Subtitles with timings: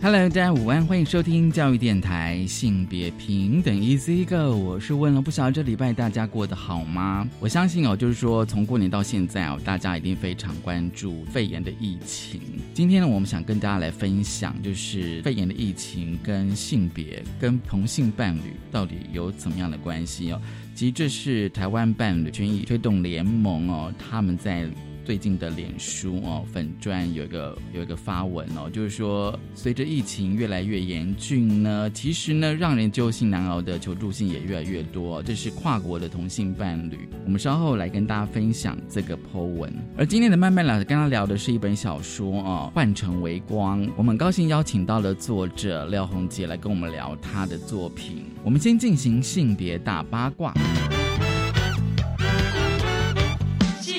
[0.00, 4.56] Hello，大家午安，欢迎收听教育电台性别平等 Easy Go。
[4.56, 7.28] 我是问了，不晓得这礼拜大家过得好吗？
[7.40, 12.40] 我相信哦，就是说从过年到现在哦，大家一定非常关注肺炎的疫情。
[12.72, 20.40] 今天呢，我们想跟大家来分享，就是肺炎的疫情跟性别、跟同性伴侣到底有怎么样的关系哦？
[20.76, 24.64] 其实这是台湾伴侣权益推动联盟哦，他们在。
[25.08, 35.22] 最近的脸书哦，粉钻有一个有一个发文哦，就是说随着疫情越来越严峻呢，其实呢让人揪心难熬的求助信也越来越多。
[35.22, 39.72] 这是跨国的同性伴侣，我们稍后来跟大家分享这个 po 文。
[39.96, 43.82] 而今天的慢慢聊，跟他聊的是一本小说哦，《幻城微光》。
[43.96, 48.26] 我们高兴邀请到了作者廖鸿杰来跟我们聊他的作品。
[48.44, 50.52] 我们先进行性别大八卦。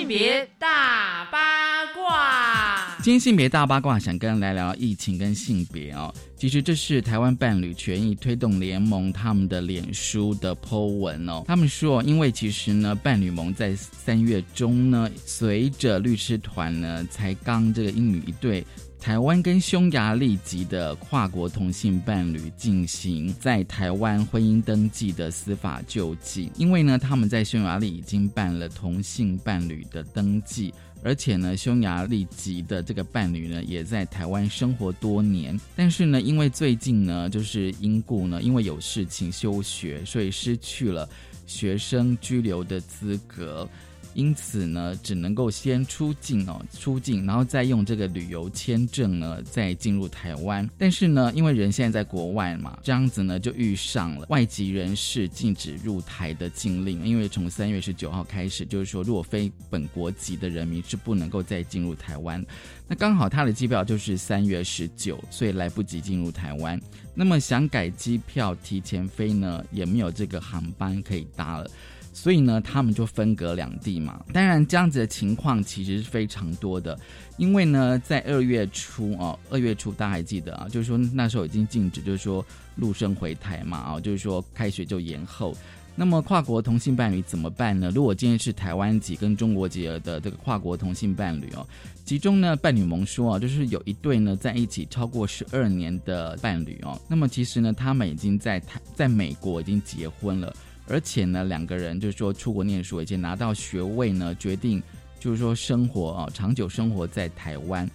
[0.09, 6.11] 别大八卦，今天性别大八卦想跟来聊疫情跟性别哦。
[6.35, 11.43] 其实这是台湾伴侣权益推动联盟他们的脸书的 po 文哦。
[11.45, 18.65] 他们说，因为其实呢，伴侣盟在三月中呢，随着律师团呢才刚这个英语一对。
[19.00, 41.10] 台湾跟匈牙利籍的跨国同性伴侣进行在台湾婚姻登记的司法救济，因为呢，他们在匈牙利已经办了同性伴侣的登记，而且呢，匈牙利籍的这个伴侣呢，也在台湾生活多年，但是呢，因为最近呢，就是因故呢，因为有事情休学，所以失去了
[41.48, 43.67] 学生居留的资格。
[44.14, 50.67] 因此呢，只能够先出境哦，出境，然后再用这个旅游签证呢，再进入台湾。
[50.77, 57.05] 但是呢，因为人现在在国外嘛，这样子呢，就遇上了外籍人士禁止入台的禁令。
[57.05, 62.43] 因为从三月十九号开始，就是说，如果非本国籍的人民是不能够再进入台湾。
[62.87, 66.80] 那刚好他的机票就是三月十九，所以来不及进入台湾。
[67.14, 71.69] 那么想改机票提前飞呢，也没有这个航班可以搭了。
[72.14, 74.23] 所以呢，他们就分隔两地嘛。
[74.33, 76.97] 当然，这样子的情况其实是非常多的。
[77.37, 85.55] 因为呢，在二月初哦，二月初大家还记得啊，就是说那时候已经禁止，就是说陆生回台嘛啊，就是说开学就延后。
[85.95, 87.92] 那么跨国同性伴侣怎么办呢？
[87.93, 91.65] 如果今天是台湾籍跟中国籍的这个跨国同性伴侣哦，
[92.05, 100.53] 其中呢，伴侣盟说啊，就是有一对呢在一起超过十二年的伴侣哦，那么其实呢，他们已经在台在美国已经结婚了。
[100.89, 104.82] 而且呢，两个人就是说出国念书，已经拿到学位呢，决定
[105.20, 107.89] 就是说生活啊，长久生活在台湾。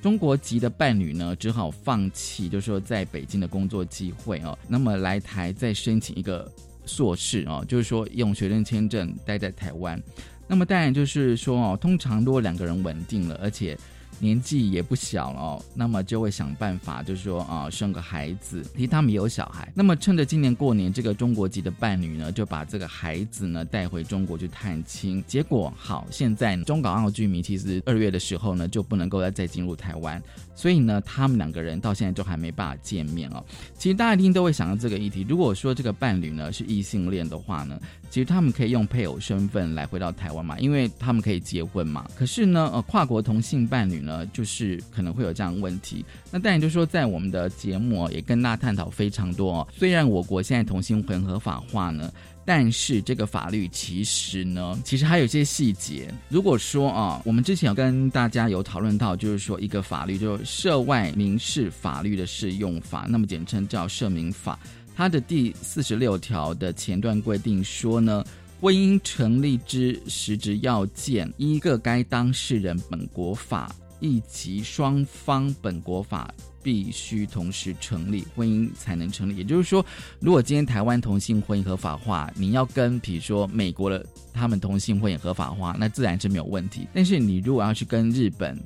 [0.00, 6.50] 中国籍的伴侣呢，只好放弃，就是说在北京的工作机会哦，那么来台再申请一个
[6.86, 10.02] 硕士哦，就是说用学生签证待在台湾。
[10.46, 13.78] 那么当然就是说哦，通常如果两个人稳定了，而且。
[14.18, 18.64] 年纪也不小了哦，那么就会想办法，就是说啊，生个孩子。
[18.74, 25.22] 其实他们也有小孩，那么趁着今年过年，这个中国籍的伴侣呢，就把这个孩子呢带回中国去探亲。
[25.26, 30.22] 结果好，现在中港澳居民其实二月的时候呢就不能够再再进入台湾，
[30.54, 33.44] 所以呢，他们两个人到现在都还没办法见面哦。
[33.76, 37.78] 其实大家一定都会想到这个议题，如果说这个伴侣呢是异性恋的话呢，
[38.08, 42.08] 其实他们可以用配偶身份来回到台湾嘛，因为他们可以结婚嘛。
[42.16, 43.98] 可是呢，呃，跨国同性伴侣。
[43.98, 46.04] 呢，就是可能会有这样问题。
[46.30, 49.66] 那当然就说，在我们的节目也跟大家探讨非常多。
[49.76, 52.10] 虽然我国现在同性婚合法化呢，
[52.44, 56.08] 但是这个法律其实呢，其实还有一些细节。
[56.28, 64.58] 如果说啊，我们之前有跟大家有讨论到，就是说一个法律，就是涉外民事法律的适用法，那么简称叫涉民法。
[64.98, 68.24] 它的第四十六条的前段规定说呢。
[68.60, 79.36] 婚姻成立之实质要件，一个该当事人本国法，以及双方本国法必须同时成立，婚姻才能成立。
[79.36, 79.86] 也就是说，
[80.18, 86.88] 如果今天台湾同性婚姻合法化，你要跟比如说美国的他们同性婚姻合法化，那自然是没有问题。
[86.92, 88.58] 但是你如果要去跟日本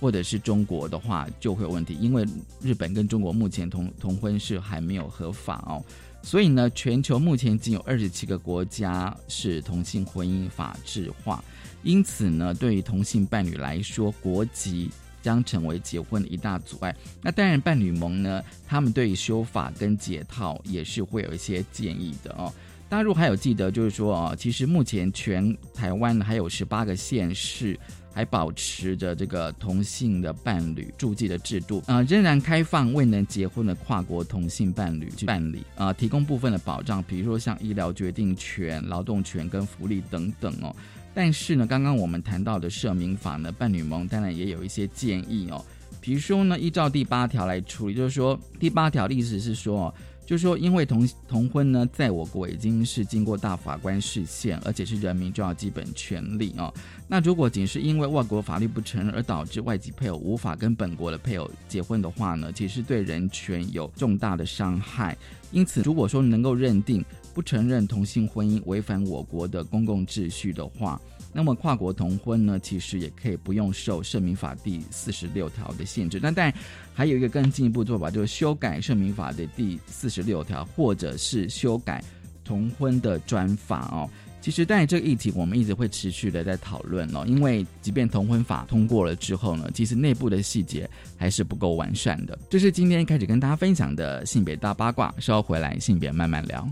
[0.00, 2.24] 或者是中国的话，就会有问题，因为
[2.60, 5.82] 日本跟中国目前同同婚是还没有合法哦。
[6.22, 11.42] 所以呢，全球目前仅有二十七个国家是同性婚姻法制化，
[11.82, 14.90] 因此呢，对于同性伴侣来说，国籍。
[15.28, 16.96] 将成为结婚的一大阻碍。
[17.20, 22.50] 那当然，伴侣盟呢，他们对于修法跟解套也是会有一些建议的哦。
[22.88, 27.78] 大家如果还有记得，就是说啊，其实目前全台湾还有十八个县市。
[28.10, 40.74] 还保持着这个同性的伴侣住记的制度，呃，仍然开放未能结婚的跨国同性伴侣去办理，啊，提供部分的保障，比如说像医疗决定权、劳动权跟福利等等哦。
[41.14, 45.64] 但是呢，刚刚我们谈到的社民法呢，伴侣盟当然也有一些建议哦，
[46.00, 49.94] 比如说呢，依照第八条来处理，就是说第八条的意思是说。
[50.28, 56.70] 就是说，因为同同婚呢，在我国已经是经过大法官视线，而且是人民重要基本权利哦。
[57.08, 65.16] 那如果仅是因为外国法律不承认而导致外籍配偶无法跟本国的配偶结婚的话呢，其实对人权有重大的伤害。
[65.50, 67.02] 因此，如果说能够认定
[67.38, 71.00] 不承认同性婚姻违反我国的公共秩序的话，
[71.32, 76.18] 那么跨国同婚呢，其实也可以不用受《社民法》第四十六条的限制。
[76.20, 76.52] 那但
[76.92, 82.02] 还有一个更进一步做法，就是修改《社民法》的第四十六条，或者是修改
[82.44, 84.10] 同婚的专法哦。
[84.40, 92.38] 其实，但这个议题我们一直会持续的在讨论哦，因为即便同婚法通过了之后呢，其实内部的细节还是不够完善的。
[92.48, 96.68] 这是今天开始跟大家分享的性别大八卦，稍后回来性别慢慢聊。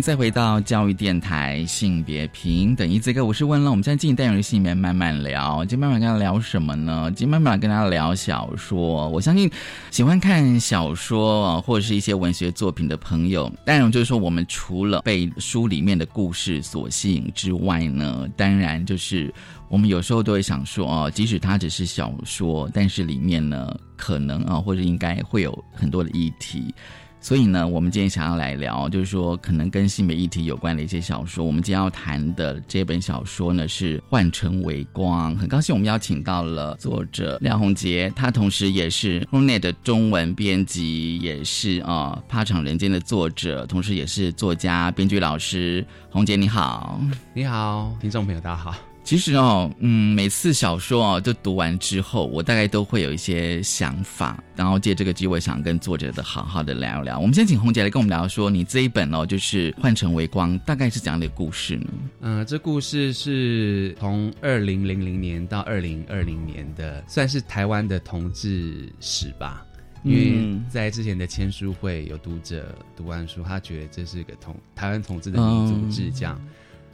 [0.00, 3.70] 再回到教育电台性别平等一这个，我是温乐。
[3.70, 7.10] 我们现在进行单元戏里面慢慢聊，今天慢慢跟大家聊什么呢？
[7.16, 9.08] 今天慢慢跟大家聊小说。
[9.08, 9.50] 我相信
[9.90, 19.32] 喜欢看小说或者是一些文学作品的朋友，当然就是说我们除了被书里面的故事所吸引之外呢，当然就是
[19.68, 26.74] 我们有时候都会想说哦，即使它只是小说，但是里面呢可能啊或者应该会有很多的议题。
[27.24, 31.42] 所以呢，我们今天想要来聊，就是说可能跟性别议题有关的一些小说。
[31.42, 35.34] 我们今天要谈的这本小说呢是《幻城为光》。
[35.38, 45.82] 很高兴我们邀请到了作者梁宏杰，他同时也是《Honet》的中文编辑，也是啊《怕场人间》的作者，同时也是作家、编剧老师。
[46.10, 47.00] 宏杰你好，
[47.32, 48.74] 你好，听众朋友大家好。
[49.04, 57.18] 其实哦，嗯，每次小说哦，就读完之后，我大概都会有一些想法，然后借这个机会想跟作者的好好的聊聊。
[57.18, 61.86] 我们先请红姐来跟我们聊说，你这一本哦，就是《幻城为光》，大概是讲的故事呢？
[62.22, 69.66] 嗯，这故事是从二零零零年到二零二零年的，算是台湾的同志史吧。
[70.02, 76.40] 因为在之前的签书会，有读者读完书，他觉得这是个同台湾同志的民族志，这样。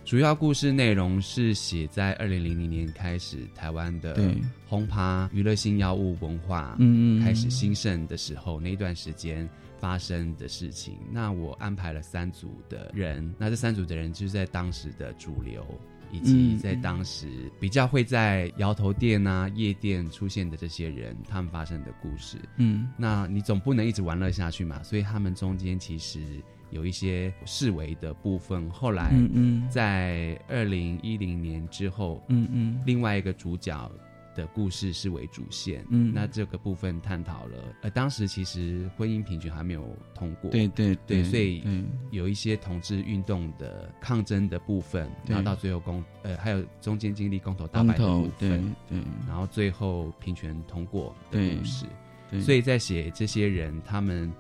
[0.05, 4.35] 主要故事内容是写在二零零零年开始，台湾的
[4.67, 6.77] 轰趴娱乐性药物文化
[7.23, 10.99] 开始兴盛的时候，那段时间发生的事情。
[11.13, 15.65] 那我安排了三组的人，那这三组的人就是在当时的主流，
[16.11, 17.29] 以及在当时
[17.61, 22.37] 比较会在摇头店啊、夜店出现的这些人，他们发生的故事。
[22.57, 26.43] 嗯，那你总不能一直玩乐下去嘛，所以他们中间其实。
[26.71, 29.13] 有一些视为的部分，后来
[29.69, 33.91] 在二零一零年之后，嗯嗯，另外一个主角
[34.35, 39.85] 的故事是为主线，嗯，那这个部分探讨了，呃，当时其实婚姻平权还没有
[40.15, 41.63] 通过，对对对，所以
[42.13, 51.87] 有一些同志运动的抗争的部分，然后到最后公，呃，还有中间经历公投大败的部分，对，然后最后平权通过的故事，
[52.41, 54.33] 所以在写这些人他们。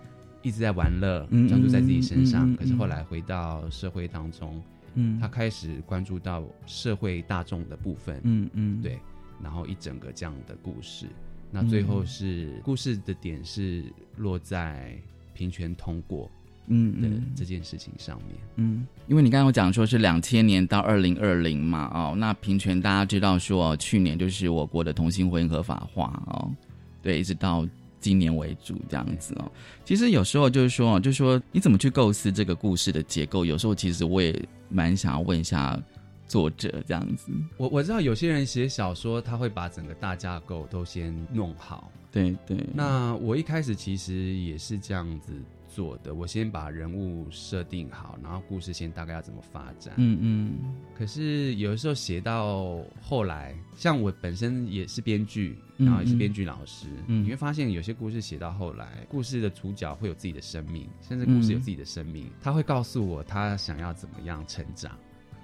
[0.42, 2.54] 一直在玩乐，专注在自己身上。
[2.56, 4.62] 可是后来回到社会当中，
[4.94, 8.98] 嗯，他开始关注到社会大众的部分，嗯嗯，对。
[9.42, 11.06] 然后一整个这样的故事，
[11.50, 13.82] 那最后是故事的点是
[14.18, 14.94] 落在
[15.32, 16.30] 平权通过的
[16.66, 18.36] 嗯的这件事情上面。
[18.56, 26.52] 嗯，因为你刚刚有讲说是两千年到二零二零嘛，哦，那平权大家知道说去年就是我国的同性婚姻合法化哦，
[27.00, 27.66] 对，一直到
[28.00, 29.52] 今年为主这样子哦。
[29.84, 33.44] 其实有时候就是说，就是说你怎么去构思这个故事的结构？
[33.44, 34.34] 有时候其实我也
[34.68, 35.80] 蛮想要问一下
[36.26, 37.30] 作者这样子。
[37.56, 41.92] 我我知道有些人写小说，他会把整个大架构都先弄好。
[42.12, 45.32] 对对，那我一开始其实也是这样子
[45.68, 49.94] 做的，我先把人物设定好，然后故事先大概要怎么发展。
[49.96, 64.92] 嗯嗯可是有的时候写到后来，像我本身也是编剧，嗯然后也是编剧老师，嗯你会发现有些故事写到后来，故事的主角会有自己的生命，甚至故事有嗯自己的生命，他会告诉我他想要怎么样成长，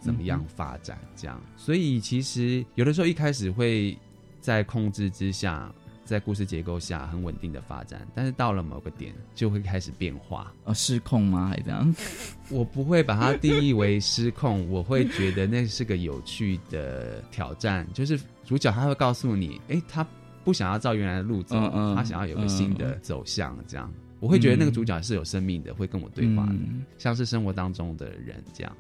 [0.01, 1.41] 怎么样发展，这样。
[1.57, 3.97] 所以其实有的时候一开始会
[4.41, 5.73] 在控制之下。
[6.07, 10.55] 在故事结构下很稳定的发展，但是到了某个点就会开始变化。
[10.63, 11.49] 哦，失控吗？
[11.49, 11.93] 还这样？
[12.49, 17.85] 我不会把它定义为失控，我会觉得那是个有趣的挑战。
[17.93, 20.07] 就是主角他会告诉你，哎，他
[20.47, 23.93] 不想要照原来的路走，嗯嗯他想要有个新的走向，这样。
[24.21, 28.73] 我会觉得那个主角是有生命的，会跟我对话的，嗯像是生活当中的人这样。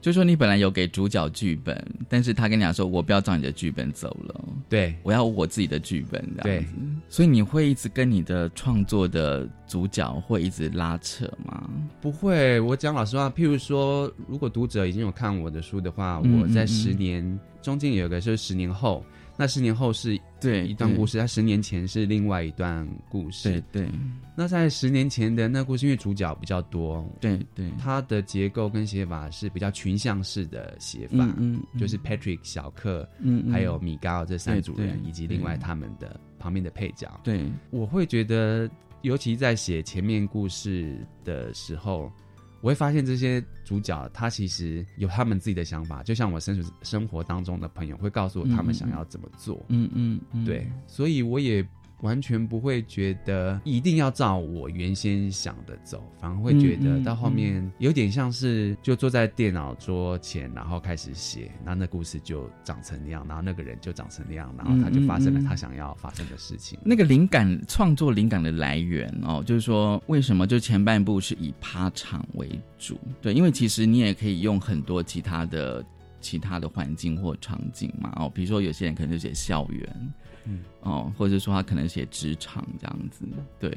[0.00, 6.74] 就说你本来有给主角剧本，但是他跟你讲说，我不要照你的剧本走了，对，我要我自己的剧本这样子。
[7.08, 11.70] 所以你会一直跟你的创作的主角会一直拉扯吗？
[12.00, 12.58] 不会。
[12.60, 19.04] 我讲老实话，譬如说，如果读者已经有看我的书的话，嗯我在嗯十年中间有一个是十年后，
[19.36, 20.66] 那十年后是对。
[20.66, 23.50] 一段故事，它十年前是另外一段故事。
[23.50, 23.90] 对对
[24.36, 37.20] 那在十年前的那故事，因为主角比较多，对对，它的结构跟写法是比较群像式的写法，嗯嗯，就是 Patrick、小克，嗯嗯还有米高这三组人以及另外他们的旁边的配角。
[37.22, 38.68] 对，我会觉得，
[39.02, 42.10] 尤其在写前面故事的时候，
[42.60, 49.64] 我会发现这些主角他其实有他们自己的想法，就像我生活生活当中的朋友会告诉我他们想要怎么做。
[49.68, 51.66] 嗯嗯嗯，对，所以我也
[52.02, 66.78] 完全不会觉得一定要照我原先想的走，反而会觉得到后面有点像是就坐在电脑桌前，然后开始写，然后那故事就长成那样，然后那个人就长成那样，然后他就发生了他想要发生的事情。
[66.84, 72.98] 那个灵感创作灵感的来源哦，就是说为什么就前半部是以趴场为主？
[73.22, 75.84] 对，因为其实你也可以用很多其他的
[76.20, 80.12] 其他的环境或场景嘛哦，比如说有些人可能就写校园，
[80.46, 83.26] 嗯哦，或者说他可能写职场这样子，
[83.58, 83.70] 对，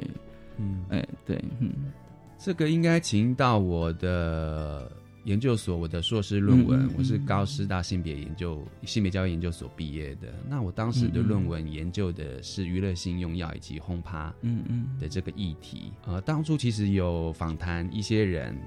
[0.57, 1.91] 嗯，哎对，嗯
[2.37, 4.89] 这个应该请到我的
[5.25, 10.33] 研究所，我的硕士论文，嗯嗯嗯我是高师大性别研究性别教育研究所毕业的。
[10.47, 15.91] 那我当时的嗯嗯论文研究的是娱乐性用药以及轰趴嗯嗯的这个议题。
[16.05, 18.57] 呃，当初其实有访谈一些人，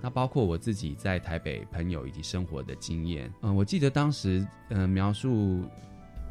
[0.00, 3.32] 那包括我自己在台北朋友以及生活的经验。
[3.42, 5.62] 嗯、我记得当时呃描述。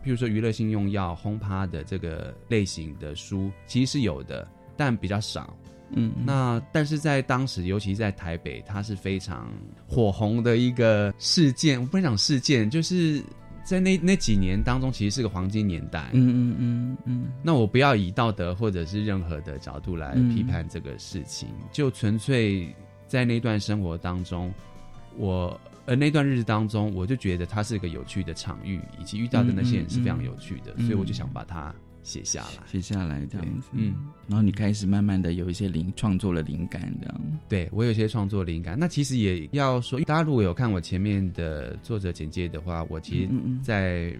[0.03, 5.55] 譬如说娱乐性用药、轰趴的这个类型的书，其实是有的，但比较少。
[5.91, 9.51] 嗯，那但是在当时，尤其在台北，它是非常
[9.87, 11.81] 火红的一个事件。
[11.81, 13.23] 我不能讲事件，就是
[13.63, 16.11] 在那那几年当中，其实是个黄金年代。
[16.13, 22.71] 嗯嗯嗯嗯那我不要以道德或者是任何的角度来嗯批判这个事情，就纯粹
[23.07, 24.53] 在那段生活当中，
[25.17, 32.63] 我呃那段日子当中，我就觉得它是一个有趣的场域，以及遇到的那些人是非常有趣的，嗯嗯所以我就想把它写下来。
[32.67, 33.95] 写下来这样子，嗯，
[34.27, 38.77] 然后你开始慢慢的有一些灵创作的灵感这样，对我有一些创作灵感。
[38.79, 43.29] 那其实也要说，大家如果有看我前面的作者简介的话，我其实
[43.63, 44.13] 在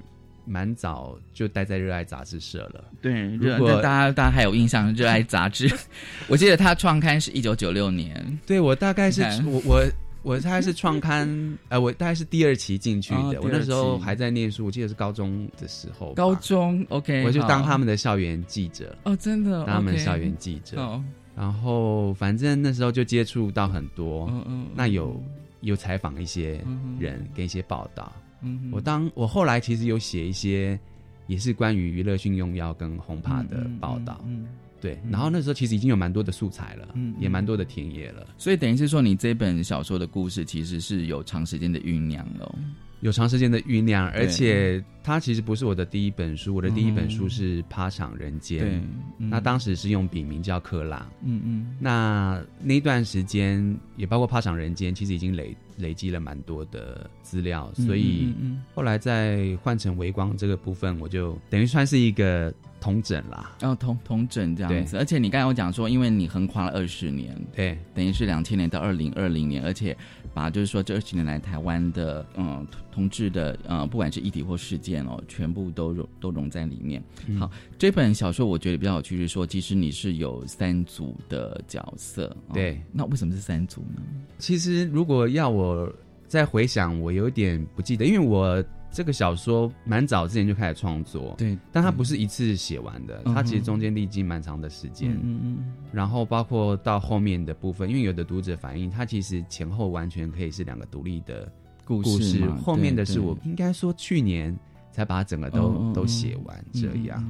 [0.46, 2.86] 蛮早就待在热爱杂志社了。
[3.02, 5.70] 对，如果大家大家还有印象，热爱杂志，
[6.28, 9.86] 我记得他创刊是一九九六年，对我大概是我我
[10.22, 11.28] 我大概是创刊，
[11.70, 13.20] 呃，我大概是第二期进去的。
[13.20, 16.14] 哦我那时候还在念书，我记得是高中的时候。
[16.14, 20.80] 高中 OK，我就当他们的校园记者，哦，真的，当他们的校园记者。
[20.82, 21.04] 哦，
[21.36, 25.22] 然后反正那时候就接触到很多，嗯嗯，那有
[25.62, 28.12] 有采访一些嗯人，跟一些报道。
[28.42, 30.80] 嗯我当我后来其实有写一些，
[31.28, 34.22] 也是关于娱乐性用药跟轰趴的报道。
[34.26, 34.48] 嗯，嗯嗯
[34.82, 42.56] 对，然后那时候其实已经有蛮多的素材了，嗯也蛮多的田野了，所以等于是说，你这本小说的故事其实是有长时间的酝酿了。
[43.02, 48.82] 有长时间的酝酿，而且它其实不是我的第一本书，我的第一本书是《趴场人间》对，
[49.20, 49.30] 嗯。
[49.30, 51.10] 那当时是用笔名叫克朗。
[51.24, 51.78] 嗯嗯。
[51.80, 58.34] 那那一段时间，也包括《趴场人间》，其实已经累累积了蛮多的资料，嗯所以
[58.76, 64.98] 后来在换成微光这个部分，我就等于算是一个同整啦，然后同同整这样子。
[64.98, 69.96] 而且你刚才有讲说，因为你横跨了二十年，对，等于是两千年到二零二零年，而且
[70.34, 77.04] 把就是说这二十年来台湾的嗯同志的呃不管是议题或事件哦，全部都融都融在里面。
[77.38, 84.02] 好，这本小说我觉得比较有趣是说，其实你是有三组的角色，对，那为什么是三组呢？
[84.38, 85.92] 其实如果要我
[86.28, 88.64] 再回想，我有点不记得，因为我。
[88.92, 101.52] 这个小说蛮早之前就开始创作，对，但它不是一次写完的，它其实中间历经蛮长的时间，嗯嗯，然后包括到后面的部分，因为有的读者反映，它其实前后完全可以是两个独立的
[101.86, 104.58] 故事，后面的是我应该说去年
[104.92, 107.24] 才把它整个都都写完这样。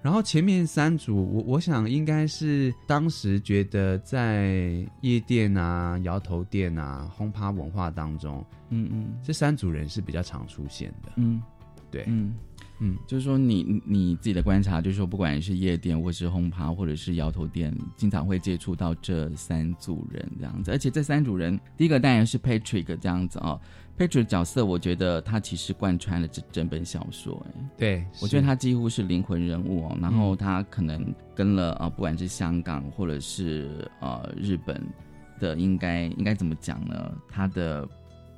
[0.00, 11.12] 然后前面三组，我我想应该是当时觉得在夜店啊、摇头店啊、轰趴文化当中，嗯嗯，这三组人是比较常出现的。
[11.16, 11.42] 嗯，
[11.90, 12.32] 对，嗯
[12.78, 20.70] 嗯，就是说你你自己的观察，就是说不管是夜店，或是轰趴，或者是摇头店，经常会接触到这三组人这样子。
[20.70, 23.60] 而且这三组人，第一个当然是 Patrick 这样子哦。
[23.98, 27.44] Patrick 角色，我觉得他其实贯穿了这整本小说。
[27.48, 29.98] 哎，对我觉得他几乎是灵魂人物哦。
[30.00, 34.80] 然后他可能跟了啊，不管是香港或者是呃日本
[35.40, 37.12] 的，应该应该怎么讲呢？
[37.28, 37.86] 他的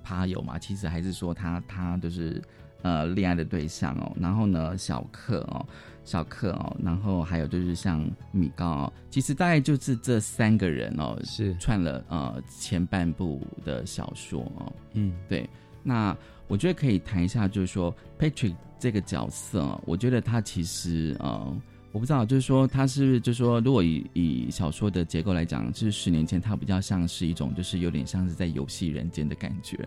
[0.03, 2.41] 趴友嘛，其实还是说他他就是
[2.81, 4.11] 呃恋爱的对象哦。
[4.19, 5.67] 然后呢，小克哦。
[6.05, 15.49] 小克哦，然后还有就是像米高哦，其实大概就是这三个人哦，是串了呃前半部的小说哦，嗯，对。
[15.83, 16.17] 那
[16.49, 21.57] 我觉得可以谈一下，就是说 Patrick 这个角色，我觉得他其实呃，
[21.93, 29.79] 我不知道，就是说他是，就是说如果以以小说的结构来讲，就是十年前他比较像是一种，就是有点像是在游戏人间的感觉，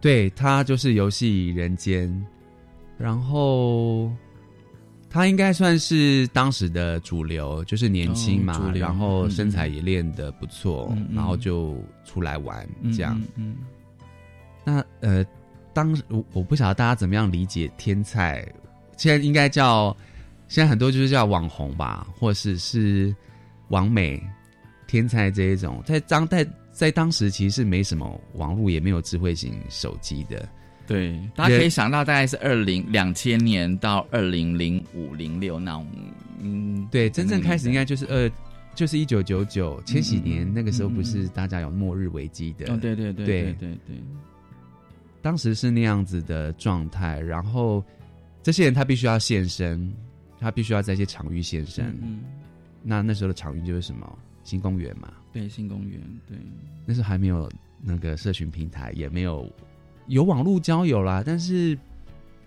[0.00, 2.26] 对他就是游戏人间，
[2.98, 4.10] 然后。
[5.12, 13.20] 他应该算是当时的主流，就是年轻嘛，然后身材也练得不错，然后就出来玩这样。
[13.34, 13.56] 嗯，
[14.64, 15.22] 那呃，
[15.74, 18.42] 当我我不晓得大家怎么样理解天菜，
[18.96, 19.94] 现在应该叫
[20.48, 23.14] 现在很多就是叫网红吧，或是是
[23.68, 24.18] 网美
[24.86, 30.48] 天才这一种，在当代在当时其实是没什么网络，也没有智慧型手机的。
[30.86, 35.86] 对，大家可以想到大概是二零两千年到二零零五零六那种，
[36.40, 38.30] 嗯，对，真正开始应该就是二，
[38.74, 43.42] 就是一九九九千禧年那个时候，不是大家有末日危机的，哦，对对对对。
[43.54, 43.96] 对对，
[45.22, 47.82] 当时是那样子的状态，然后
[48.42, 49.90] 这些人他必须要现身，
[50.40, 52.24] 他必须要在一些场域现身，嗯，
[52.82, 54.18] 那那时候的场域就是什么？
[54.42, 56.36] 新公园嘛，对，新公园，对，
[56.84, 57.48] 那时候还没有
[57.80, 59.48] 那个社群平台，也没有。
[60.06, 61.76] 有网络交友啦，但是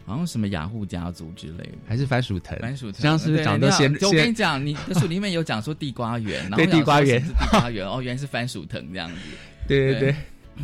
[0.05, 2.59] 好像什么雅虎家族之类的，还是番薯藤？
[2.59, 3.91] 番薯藤，这样是不是讲的先？
[4.01, 9.15] 我跟你讲，你的书里面有讲说地瓜园， 然后地瓜园，地瓜园哦，原来是番薯藤这样子。
[9.67, 10.15] 对 对对，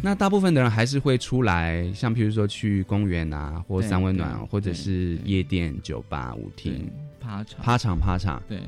[0.01, 6.89] 那大部分的人还是会出来，像譬如说去公园啊，或三温暖，或者是夜店、酒吧、舞厅。
[7.19, 8.43] 趴场，趴场，趴场。
[8.47, 8.59] 对，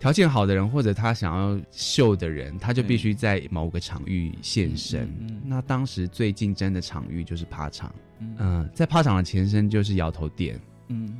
[0.00, 5.08] 条件好的人或者他想要秀的人，他就必须在某个场域现身。
[5.44, 7.94] 那当时最竞争的场域就是趴场。
[8.38, 10.58] 嗯，在趴场的前身就是摇头店。
[10.88, 11.16] 嗯，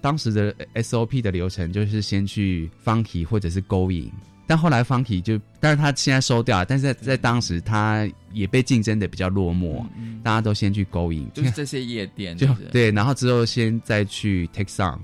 [0.00, 4.10] 当时的 SOP 的流程就是先去 Funky 或者是勾引，
[4.46, 6.64] 但后来 Funky 就，但是他现在收掉了。
[6.64, 9.84] 但是在在当时，他也被竞争的比较落寞。
[10.22, 14.98] 大家都先去勾引，就是这些夜店，就对，然后之后先再去 Take Song。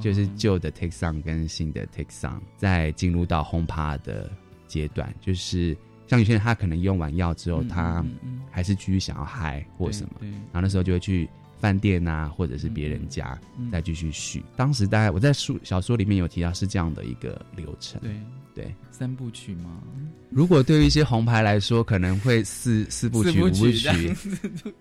[0.00, 4.30] 就是旧的 take song 跟新的 take song，再进入到轰趴的
[4.68, 5.76] 阶段，就是
[6.06, 8.00] 像有些人他可能用完药之后，他
[8.52, 13.36] 还是继续想要嗨或什么，然后那时候就会去饭店啊，或者是别人家
[13.72, 14.44] 再继续续。
[14.54, 18.12] 当时大概我在书小说里面有提到是这样的一个流程，对
[18.60, 19.70] 对，三部曲吗？
[20.30, 24.14] 如果对于一些红牌来说，可能会四四部曲、五部曲。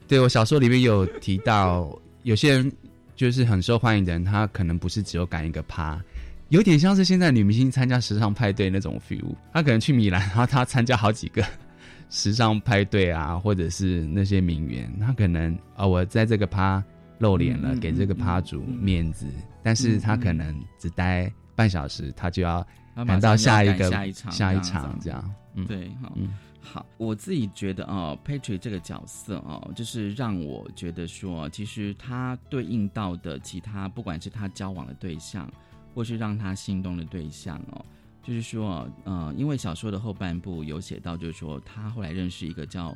[0.07, 2.71] 对我小说里面有提到，有些人。
[3.15, 6.01] 就是很受欢迎的人，他可能不是只有赶一个趴，
[6.47, 9.35] 有点像是现在女明星参加时尚派对那种 feel。
[9.51, 11.43] 他可能去米兰，然后他参加好几个
[12.09, 16.81] 时尚派对啊，或者是那些名媛，他可能啊，我在这个趴
[17.17, 19.25] 露脸了，给这个趴主面子，
[19.61, 22.65] 但是他可能只待半小时，他就要
[23.05, 25.35] 赶到下一个下一场下一场这样。
[25.55, 26.15] 嗯，对，好。
[26.61, 35.51] 好，我自己觉得哦，Patrick 这个角色哦，就是让我觉得说，其实他对应到的其他，不管是他交往的对象，
[35.95, 37.83] 或是让他心动的对象哦，
[38.21, 42.95] 就是说，呃，因为小说的后半部有写到，就是说他后来认识一个叫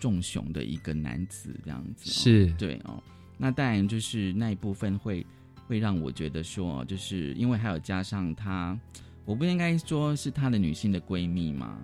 [0.00, 3.00] 仲雄的一个男子，这样子是对哦。
[3.38, 5.24] 那当然就是那一部分会
[5.68, 8.76] 会让我觉得说，就是因为还有加上她，
[9.24, 11.78] 我不应该说是她的女性的闺蜜吗，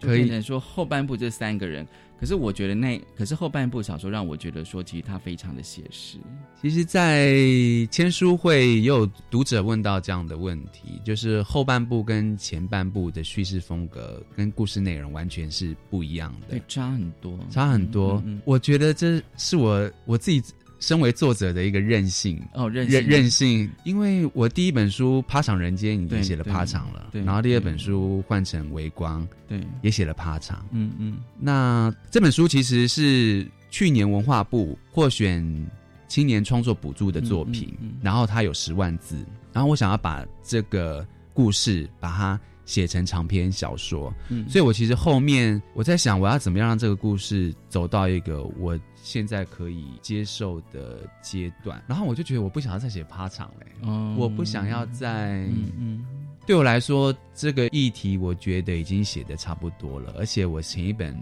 [0.00, 1.86] 可以说后半部这三个人。
[2.18, 6.18] 可是我觉得那，可是后半部小说让我觉得说，其实它非常的写实。
[6.60, 7.34] 其实，在
[7.90, 18.22] 签书会也有读者问到这样的问题，就是后半部跟前半部的叙事风格跟故事内容完全是不一样的，对，差很多，差很多。
[18.44, 20.42] 我觉得这是我我自己。
[20.80, 31.18] 身为作者的一个任性哦，任任任性，因为我第一本书《趴场人间》已经写了趴场了，对，然后第二本书换成微光，对，也写了趴场，嗯嗯。
[31.38, 35.70] 那这本书其实是去年文化部获选
[36.08, 39.16] 青年创作补助的作品，然后它有十万字，
[39.52, 42.40] 然后我想要把这个故事把它
[42.70, 48.78] 写成长篇小说，嗯，所以我其实后面我在想，我要怎么样让这个故事走到一个我。
[49.02, 53.66] 现在可以接受的阶段，然后我就觉得我不想要再写趴场嘞，
[54.14, 55.38] 我不想要再，
[55.78, 56.04] 嗯，
[56.44, 61.18] 对我来说这个议题我觉得已经写的差不多了，而且我前一本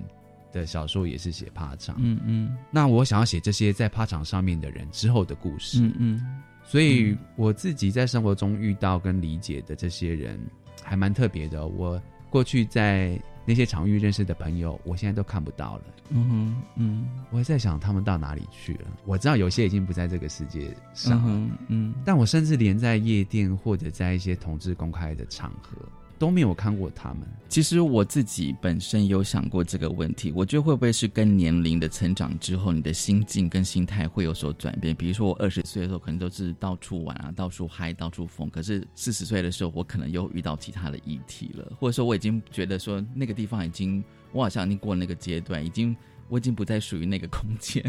[0.53, 10.37] 的小说也是写趴场，嗯嗯，那我想要写这些在趴场上面的人之后的故事，嗯嗯，所以我自己在生活中遇到跟理解的这些人
[10.83, 13.21] 还蛮特别的，我过去在。
[13.49, 15.83] 那些场域认识的朋友，我现在都看不到了。
[16.11, 18.81] 嗯哼，嗯，我也在想他们到哪里去了。
[19.07, 25.79] 我知道有些已经不在这个世界上，嗯，但我甚至连在夜店或者在一些同志公开的场合。
[26.19, 27.21] 都没有看过他们。
[27.49, 34.95] 其实我自己本身有想过这个问题，我觉得会不会是跟年龄的成长之后，你的心境跟心态会有所转变？
[34.95, 38.51] 比如说我二十岁的时候，可能都是到处玩啊，到处嗨，到处疯。
[38.51, 45.97] 可是四十岁的时候，我可能又遇到其他的议题了，或者说我已经觉得说那个地方已经，我好像已经过了那个阶段，已经。
[46.31, 47.83] 我已经不再属于那个空间，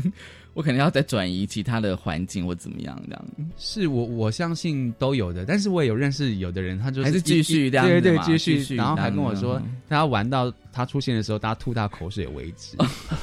[0.53, 3.25] 我可能要再转移其他的环境或怎么样这样。
[3.57, 12.77] 是我我相信都有的，但是我也有认识有的人，他就还是继续这样，对对，继续，然后还跟我说，他要玩到他出现的时候，大家吐他口水为止。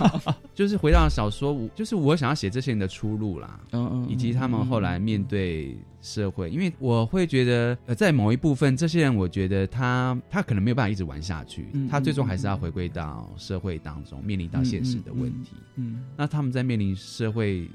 [0.55, 15.51] 就是回到小说，就是我想要写这些人的出路啦，嗯嗯，以及他们后来面对社会，因为我会觉得，呃，在某一部分，这些人，我觉得他他可能没有办法一直玩下去，他最终还是要回归到社会当中，面临到现实的问题。
[15.75, 17.69] 嗯，那他们在面临社会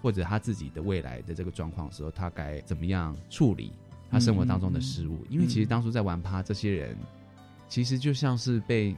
[0.00, 3.72] 或者他自己的未来的这个状况的时候，他该怎么样处理
[4.10, 5.18] 他生活当中的事物？
[5.28, 6.96] 因为其实当初在玩趴，这些人
[7.68, 8.94] 其实就像是被。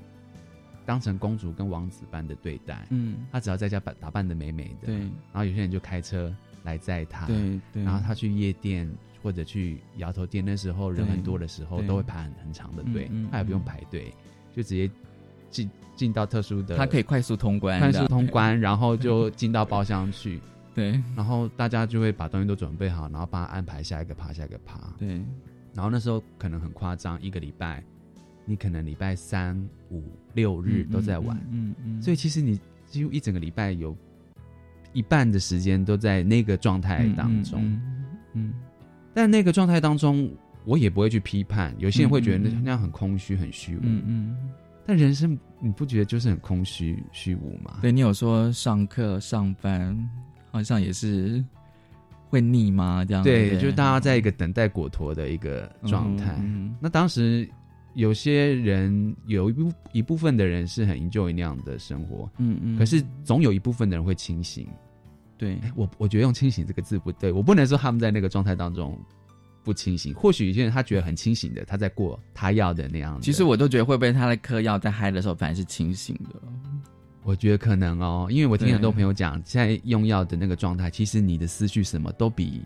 [0.84, 6.32] 当成公主跟王子般的对待，嗯，他只要在家扮打扮的美美的，对，然后有些人就开车
[6.62, 8.88] 来载他，对，然后他去夜店
[9.20, 14.14] 或者去摇头店，那时候人很多的时候，都会排很很长的队，他也不用排队，
[14.54, 14.88] 就直接
[15.56, 20.40] 进进到特殊的，他可以快速通关，快速通关，然后就进到包厢去，
[20.74, 25.22] 对，然后大家就会把东西都准备好，然后帮他安排下一个趴，下一个趴，对，
[25.74, 27.82] 然后那时候可能很夸张，一个礼拜。
[28.48, 33.96] 你可能礼拜三、五、六日都在玩，嗯嗯，所以其实你几乎一整个礼拜有
[34.92, 37.60] 一半的时间都在那个状态当中，
[38.34, 38.54] 嗯，
[39.12, 40.30] 但那个状态当中，
[40.64, 41.74] 我也不会去批判。
[41.76, 44.36] 有些人会觉得那那样很空虚、很虚无，嗯嗯。
[44.86, 47.78] 但人生你不觉得就是很空虚、虚无吗？
[47.82, 49.96] 对你有说上课、上班
[50.50, 51.44] 好像也是
[52.28, 53.04] 会腻吗？
[53.04, 56.40] 这样对，就是大家在一个等待果陀的一个状态。
[56.80, 57.48] 那当时。
[57.96, 64.68] 有些人有一部一部分的人是很 enjoy 那样的生活，嗯嗯，可是总有一部分的人会清醒。
[65.38, 68.98] 对我，我觉得用“清醒”这个字不对，我不能说他们在那个状态当中
[69.66, 70.14] 不清醒。
[70.14, 73.20] 或许有些人他觉得很清醒的，他在过他要的那样。
[73.20, 76.40] 其实我都觉得会不会他在嗑药在嗨的时候反而是清醒的？
[77.24, 82.62] 我觉得可能哦，因为我听很多朋友讲，现在用药的那个状态，其实你的思绪什么都比。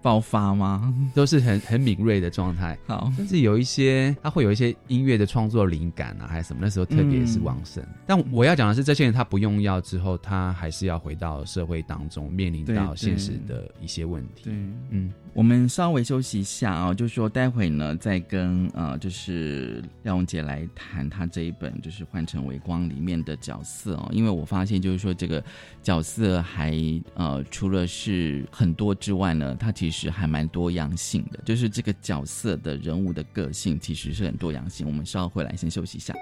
[0.00, 0.94] 爆发吗？
[1.14, 2.78] 都是很很敏锐的状态。
[2.86, 7.84] 好，但是有一些他会有一些音乐的创作灵感啊，还是什么，那时候特别是旺盛。
[8.06, 14.44] 但我要讲的是，这些人他不用药之后，他还是要回到社会当中，面临到现实的一些问题。
[14.44, 14.52] 对，
[14.90, 25.42] 嗯，我们稍微休息一下啊，就是说待会呢再跟呃，就是廖荣杰来谈他这一本就是《换成微光》里面的角色哦，因为我发现就是说这个
[25.82, 26.72] 角色还
[27.14, 29.87] 呃，除了是很多之外呢，他其实。
[29.90, 34.86] 其实还蛮多样性的，就是这个角色的人物的个性其实是很多样性。
[34.86, 36.14] 我们稍后回来先休息一下。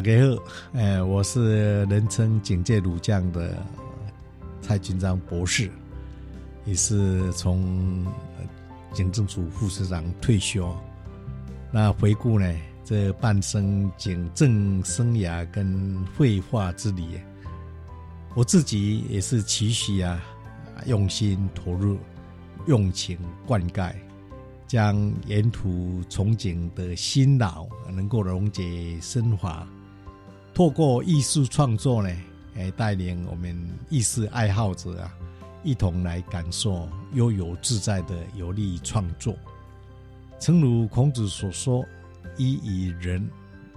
[0.00, 3.54] 大家好，呃，我是人称警戒武将的
[4.62, 5.70] 蔡军章博士，
[6.64, 8.06] 也是从
[8.94, 10.74] 警政署副市长退休。
[11.70, 12.50] 那回顾呢，
[12.82, 17.20] 这半生警政生涯跟绘画之旅，
[18.34, 20.18] 我自己也是期许啊，
[20.86, 21.98] 用心投入，
[22.66, 23.92] 用情灌溉。
[24.66, 29.68] 将沿途憧憬的辛劳能够溶解升华，
[30.60, 32.14] 透过艺术创作呢，
[32.54, 35.10] 来带领我们艺术爱好者啊，
[35.64, 39.34] 一同来感受悠游自在的有力创作。
[40.38, 41.82] 诚如孔子所说
[42.36, 43.26] ：“一以仁，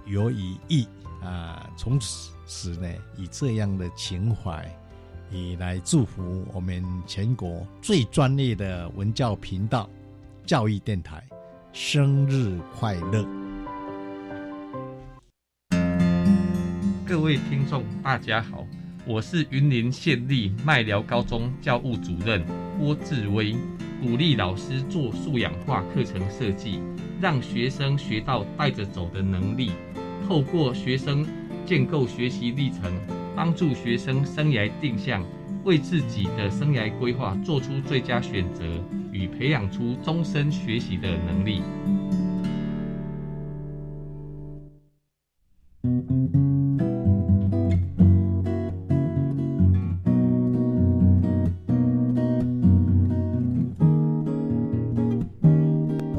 [0.04, 0.86] 有以义。”
[1.24, 4.70] 啊，从此呢，以这样的情怀，
[5.32, 9.88] 以来祝福我们全国最专业的文教频道。
[10.44, 11.24] 教育电台，
[11.72, 13.26] 生日快乐！
[17.06, 18.66] 各位听众，大家好，
[19.06, 22.42] 我是云林县立麦寮高中教务主任
[22.78, 23.54] 郭志威，
[24.00, 26.80] 鼓励老师做素养化课程设计，
[27.20, 29.72] 让学生学到带着走的能力，
[30.26, 31.26] 透过学生
[31.66, 32.90] 建构学习历程，
[33.36, 35.22] 帮助学生生涯定向，
[35.62, 38.64] 为自己的生涯规划做出最佳选择。
[39.12, 41.62] 与培养出终身学习的能力。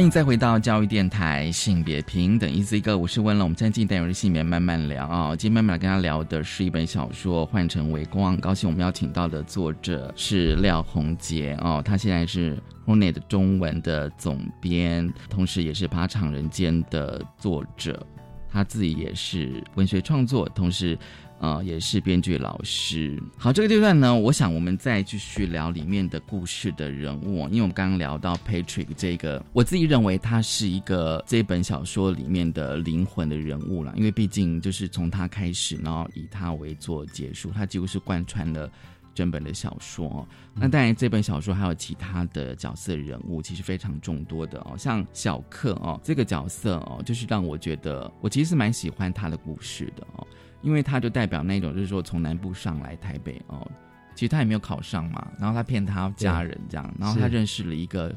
[0.00, 3.44] 欢迎再回到教育电台，性别平等一 Z 哥，我是温龙。
[3.44, 18.06] 我们今天进单元是性别慢慢聊啊，今天慢慢来跟他聊的是一本小说《换成微光》，高兴我们邀请到的作者是廖鸿杰哦，他现在是 Hornet 中文的总编，同时也是《爬场人间》的作者。
[18.50, 20.98] 他自己也是文学创作，同时，
[21.40, 23.20] 呃，也是编剧老师。
[23.38, 38.70] 好，这个阶段呢，我想我们再继续聊里面的故事的人物，因为我们刚刚聊到 Patrick 这个，我自己认为他是一个这本小说里面的灵魂的人物了，因为毕竟就是从他开始，然后以他为做结束，他几乎是贯穿了。
[39.12, 50.26] 整本的小说，那当然这本小说还有其他的角色人物，其实非常众多的哦，像小克哦这个角色哦，就是让我觉得我其实是蛮喜欢他的故事的哦，
[50.62, 53.66] 因为他就代表那种就是说从南部上来台北哦，
[54.14, 58.14] 其实他也没有考上嘛，然后他骗他家人这样，然后他认识了一个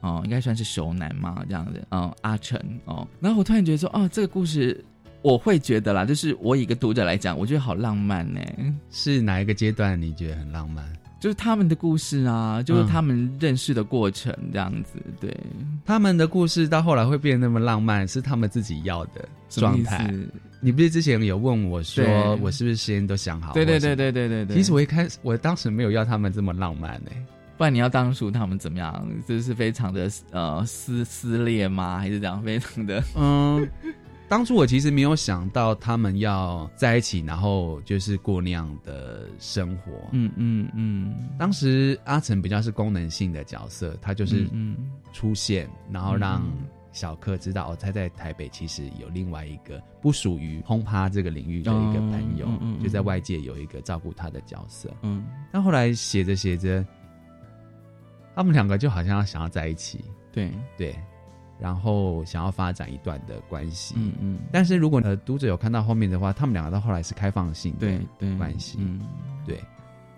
[0.00, 4.84] 哦，应该算是熟男嘛这样的，嗯阿成哦，然后我突然觉得说哦这个故事。
[5.24, 8.40] 我会觉得啦，就是我以一个读者来讲，我觉得好浪漫呢。
[8.90, 10.84] 是哪一个阶段你觉得很浪漫？
[11.20, 15.00] 就是他们的故事啊，就是他们认识的过程这样子。
[15.20, 15.32] 对，
[15.86, 20.12] 他们的故事到后来会变那么浪漫，是他们自己要的状态。
[20.64, 22.04] 你不是之前有问我说，
[22.36, 23.52] 我是不是先都想好？
[23.52, 24.56] 对对对对对对对。
[24.56, 27.10] 其实我一开始，我当时没有要他们这么浪漫呢。
[27.58, 29.08] 不然你要当初他们怎么样？
[29.26, 31.98] 就是非常的呃撕撕裂吗？
[31.98, 33.68] 还是这样非常的 嗯？
[34.28, 39.92] 当初我其实没有想到他们要在一起，然后就是过那样的生活。
[40.12, 41.14] 嗯嗯嗯。
[41.38, 44.48] 当时阿成比较是功能性的角色，他就是
[45.12, 46.42] 出现，然后让
[46.92, 52.46] 小克知道哦，他在台北其实有另外一个不属于轰趴这个领域的一个朋友，
[52.82, 54.94] 就在外界有一个照顾他的角色。
[55.02, 55.24] 嗯。
[55.50, 56.84] 但后来写着写着，
[58.36, 60.04] 他们两个就好像要想要在一起。
[60.30, 60.94] 对对。
[61.58, 67.86] 然后想要发展一段的关系，嗯嗯，但是如果呃读者有看到后面的话，他们两个到后来是开放性的
[68.36, 69.00] 关系，嗯，
[69.46, 69.62] 对。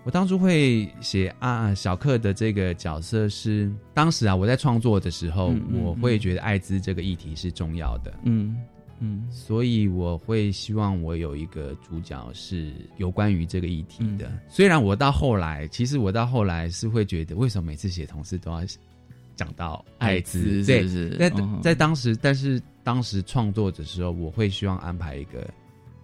[0.05, 8.55] 我当初会写啊小克的这个角色是当时啊我在创作的时候，我会觉得艾滋这个议题是重要的，嗯
[8.99, 14.31] 嗯，所以我会希望我有一个主角是有关于这个议题的。
[14.47, 18.61] 虽然我到后来，其实我到后来是会觉得，为什么每次写同事都要。
[19.37, 20.87] 讲到艾滋，对，
[21.17, 21.29] 在
[21.61, 25.45] 在当时，但是当时创作的时候，我会希望安排一个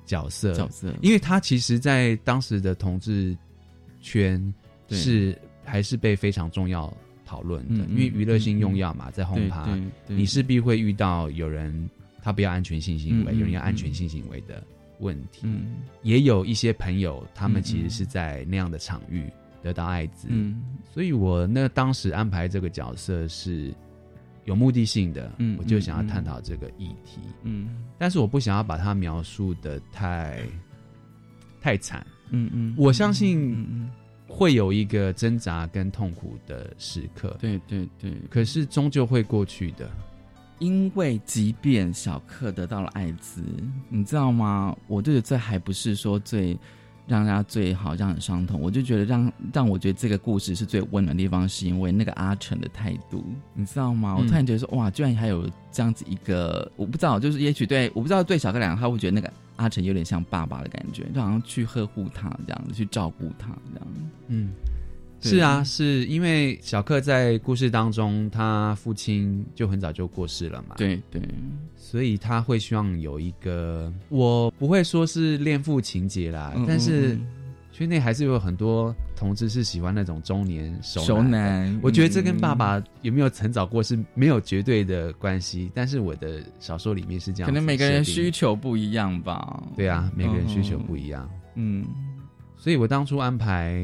[0.05, 3.33] 角色，角色，因为他其实，在当时的同志
[4.01, 4.53] 圈
[4.87, 4.97] 对。
[4.97, 6.91] 是还是被非常重要
[7.23, 9.69] 讨论的，因为娱乐性用药嘛，在轰趴，
[10.07, 11.89] 你势必会遇到有人
[12.21, 14.61] 他不要安全性行为，有人要安全性行为的
[14.99, 15.77] 问题，嗯。
[16.01, 20.61] 也有一些朋友他们嗯其实是在那样的场域得到艾滋，嗯。
[20.91, 23.73] 所以我那当时安排这个角色是
[24.45, 27.69] 有目的性的，嗯我就想要探讨这个议题，嗯。
[27.97, 30.41] 但是我不想要把它描述的太
[31.61, 33.87] 太惨，嗯嗯，我相信
[34.27, 39.89] 会有一个挣扎跟痛苦的时刻，对对对，可是终究会过去的。
[40.59, 43.41] 因为即便小克得到了艾滋，
[43.89, 44.77] 你知道吗？
[44.87, 46.55] 我觉得这还不是说最
[47.11, 54.15] 让大家最好让人伤痛，我就觉得让让我觉得这个故事是最温暖的地方，是因为那个阿成的态度，你知道吗？
[54.17, 63.87] 我嗯突然觉得说，哇，居然还有这样子一个，我不知道，就是也许对，我不知道对小克两个，他会觉得那个阿成有点像爸爸的感觉，就好像去呵护他这样子，去照顾他这样。
[64.29, 64.70] 嗯，对
[65.21, 71.21] 是啊，是因为小克在故事当中，他父亲就很早就过世了嘛，，对对，
[71.75, 77.27] 所以他会希望有一个，我不会说是恋父情节啦，嗯但是嗯。
[77.73, 81.79] 圈内还是有很多同志是喜欢那种中年熟熟男。
[81.81, 88.29] 我觉得这跟爸嗯爸有没有很早过是没有绝对的关系，但是我的小说里面是这样，可能每个人需。
[88.29, 89.63] 求不一样吧。
[89.75, 91.83] 对啊，每个人需求不一一样，嗯，
[92.57, 93.81] 所以我当初安排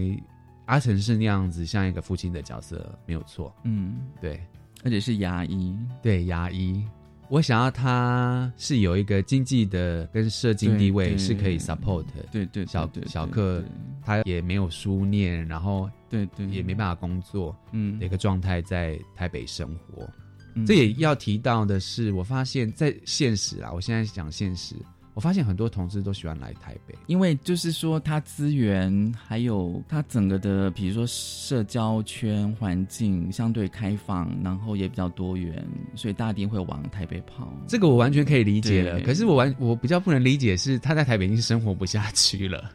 [0.68, 3.54] 阿成是那样子，像一个父亲的角色，没有错。
[3.64, 4.40] 嗯，对。
[4.84, 6.86] 而且是牙医，对，牙医，
[7.30, 13.64] 我想要他是有一个经济的跟社经地位是可以 support，对对，小小克。
[14.04, 20.08] 他也没有书念，然后对对，也没办法工作嗯的一个状态，在台北生活。
[20.54, 20.66] 嗯。
[20.66, 24.76] 这也要提到的是，我发现，在现实啊，我现在讲现实，
[25.18, 26.94] 我发现很多同志都喜欢来台北。
[27.08, 37.52] 因为就是说，他资源还有他整个的，比如说社交圈环境相对开放，然后也比较多元，所以大家一定会往台北跑。
[37.68, 42.72] 这个我完全可以理解了，可是我完我比较不能理解是他在台北已经生活不下去了，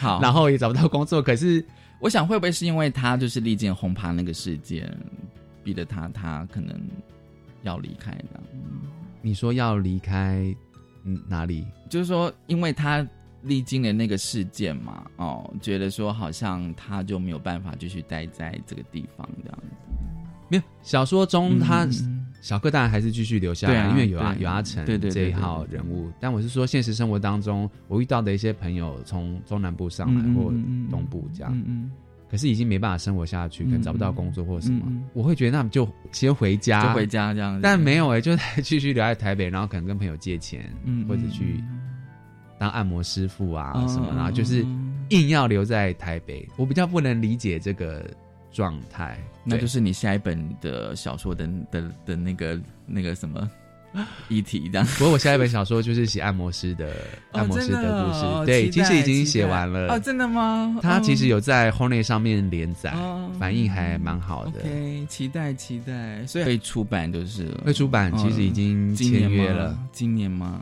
[0.00, 1.64] 好，然后也找不到工作，可是
[2.00, 4.92] 我想会不会是因为他就是历经轰趴那个事件，
[5.62, 6.76] 逼得他他可能
[7.62, 8.40] 要离开的。
[9.22, 10.52] 你说要离开
[11.04, 11.66] 嗯哪里？
[11.88, 13.06] 就是说，因为他
[13.42, 19.66] 历经了那个事件嘛，哦，觉得说好像他就没有办法继续待在这个地方这样子。
[20.48, 21.84] 没有小说中他。
[21.84, 26.12] 嗯小哥当然还是继续留下来，啊因为有阿有阿成这一号人物。
[26.20, 30.52] 但我是说，现实生活当中，我遇到的一些朋友从中南部上来或
[30.90, 31.64] 东部这样，
[32.34, 37.60] 可是已经没办法生活下去，可能找不到工作或什么，我会觉得那么就先回家，就回家这样子。
[37.62, 41.62] 但没有哎、就继续留在台北，然后可能跟朋友借钱，嗯或者去
[42.58, 44.66] 当按摩师傅啊嗯什么，嗯然后就是
[45.10, 46.44] 硬要留在台北。
[46.56, 48.04] 我比较不能理解这个
[48.50, 53.48] 状态，那就是你下一本的小说的的的那个那个什么
[54.28, 54.86] 议题这样。
[54.98, 56.94] 不过我下一本小说就是写按摩师的、
[57.32, 59.92] 按摩师的故事，哦对，其实已经写完了。
[59.92, 60.78] 哦，真的吗？
[60.80, 64.60] 他其实有有在 Hornet 上面连载，哦反应还蛮好的。
[64.60, 70.60] OK，期待期待，所以会出版就是了会出版，其实已经签今年吗约了，今年吗？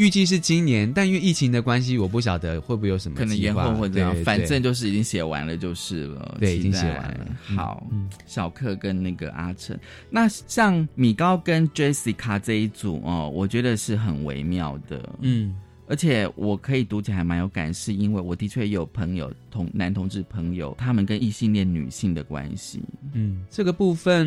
[0.00, 6.36] 预计是今年，但因为疫情的关系，我不晓得会不会有什么可能延后或者样，反正就是已经写完了就是了。
[6.40, 15.06] 对已经写完了嗯好，嗯小克跟那个阿成，那像米高跟 Jessica 这一组哦，我觉得是很微妙的。
[15.20, 15.54] 嗯
[15.90, 22.80] 而且我可以读起来还蛮有感，是因为我的确也有朋友同男同志朋友，他们跟异性恋女性的关系。
[23.12, 24.24] 嗯，这个部分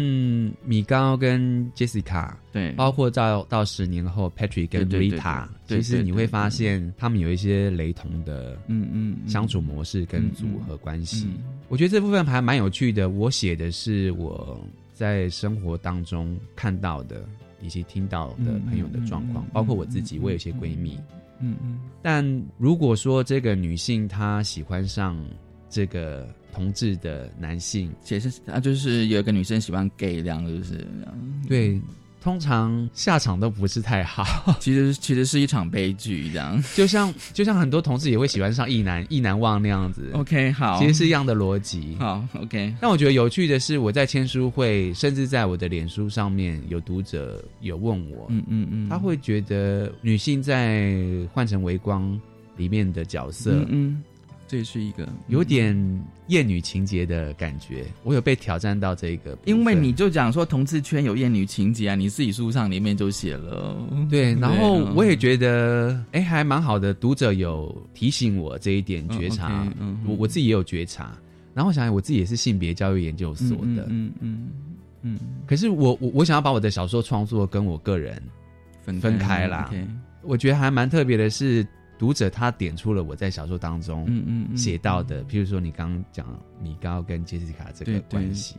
[0.66, 11.28] 米高跟 Jessica，对，包括到到十年后 Patrick 跟 Rita，其实你会发现他们有一些雷同的嗯嗯嗯相处模式跟组合关系。
[11.30, 13.10] 嗯我觉得这部分还蛮有趣的。
[13.10, 14.60] 我写的是我
[14.94, 17.26] 在生活当中看到的
[17.62, 21.00] 以及听到的朋友的状况，包括我自己，嗯我有一些闺蜜。
[21.44, 21.80] 嗯嗯。
[22.02, 25.20] 但如果说这个女性她喜欢上
[25.70, 30.88] 这个同志的男性，其实啊，就是有一个女生喜欢 gay 这样，就是
[31.48, 31.82] 对，
[32.24, 34.24] 通常下场都不是太好。
[34.62, 36.64] 其实其实是一场悲剧这样。
[36.74, 41.98] 就像就像很多同事也会喜欢上意难意难忘那样子 OK，好，其实是一样的逻辑。
[42.00, 50.80] 好 OK，但我觉得有趣的是，我在签书会，甚至在我的脸书上面，有读者有问我，嗯嗯嗯，他会觉得女性在
[51.34, 52.04] 《换成微光》
[52.56, 54.04] 里面的角色，嗯嗯，
[54.54, 55.76] 这是一个有点
[56.28, 57.84] 厌女情节的感觉。
[58.04, 63.76] 我有被挑战到这个，因为你就讲说同志圈有厌女情节啊，你自己书上里面就写了。
[64.12, 66.94] 对，然后我也觉得，哎，还蛮好的。
[66.94, 69.68] 读者有提醒我这一点觉察，
[70.06, 71.18] 我我自己也有觉察。
[71.56, 74.50] 然后我想，我自己也是性别教育研究所的，嗯嗯
[75.02, 75.20] 嗯。
[75.48, 78.22] 可是我我我想要把我的小说创作跟我个人
[78.84, 79.72] 分分开啦。
[80.22, 81.66] 我觉得还蛮特别的是。
[81.98, 84.08] 读者他点出了我在小说当中
[84.58, 86.28] 写到的，譬如说你刚刚讲
[86.62, 88.56] 米高跟杰西卡这个关系，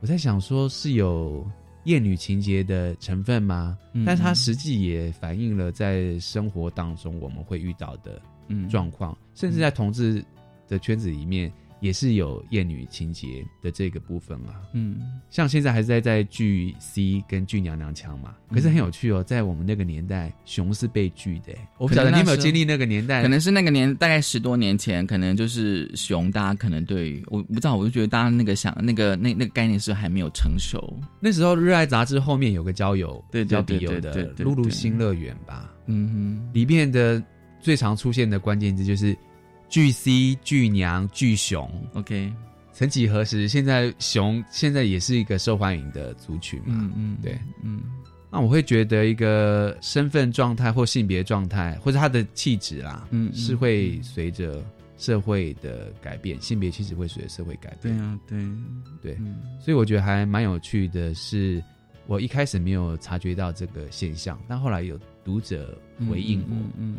[0.00, 1.46] 我在想说是有
[1.84, 3.78] 厌女情节的成分吗？
[4.04, 8.20] 但是它实际也反映了在生活当中我们会遇到的
[8.68, 10.24] 状况，甚至在同志
[10.66, 11.52] 的圈子里面。
[11.80, 15.00] 也是有艳女情节的这个部分啊，嗯，
[15.30, 21.52] 像现在还是在在拒 C 跟拒娘娘腔嘛，可是很有趣哦，在我们那个年代，熊是被拒的。
[21.78, 31.00] 我不晓得你有没有经历那个年代，可能是那个年大概十多年前，可能就是熊，大家可能对我不知道，我就觉得大家那个想那个那那个概念是还没有成熟。
[31.18, 37.22] 那时候《热爱》杂志后面有个交友对交笔友的露露新乐园吧，嗯哼，里面的
[37.58, 39.16] 最常出现的关键字就是。
[39.70, 42.30] 巨 C 巨娘巨熊，OK。
[42.72, 46.74] 曾几何时，现在熊现在也是一个受欢迎的族群嘛？
[46.80, 47.80] 嗯嗯，对，嗯。
[48.32, 54.64] 那我会觉得一个身份状态或性别状态，或者他的气质啦，嗯，是会随着
[54.96, 57.96] 社会的改变，性别气质会随着社会改变。
[57.96, 58.40] 对啊，对
[59.02, 59.18] 对。
[59.60, 61.62] 所以我觉得还蛮有趣的，是
[62.06, 66.96] 我一开始没有察觉到这个现象，但后来有读者回应我，嗯。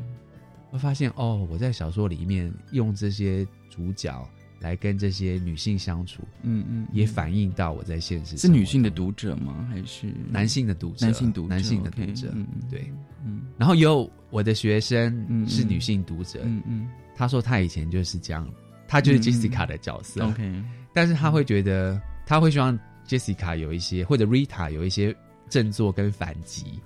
[0.72, 4.28] 会发现哦，我在小说里面用这些主角
[4.60, 9.68] 来跟这些女性相处，嗯嗯，也反映到我在现实是女性的读者吗？
[9.70, 11.06] 还是男性的读者？
[11.06, 12.34] 男性读男性的读者，
[12.70, 12.92] 对，
[13.26, 13.42] 嗯。
[13.58, 18.48] 然后有我的学生是女性读者，嗯嗯，他说他以前就是这样，
[18.88, 20.64] 他就是 Jessica 的角色，OK，
[20.94, 25.14] 但是他会觉得他会希望 Jessica 有一些或者 Rita 有一些
[25.52, 26.80] 振作跟反击。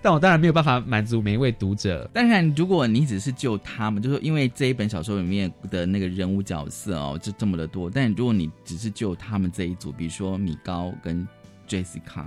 [0.00, 2.08] 但我当然没有办法满足每一位读者。
[2.14, 7.90] 当然，如果你只是就他们，就是因为这一本小说里面的那个人物角色哦，就这么的多。
[7.90, 11.26] 但如果你只是就他们这一组，比如说米高跟
[11.68, 12.26] Jessica，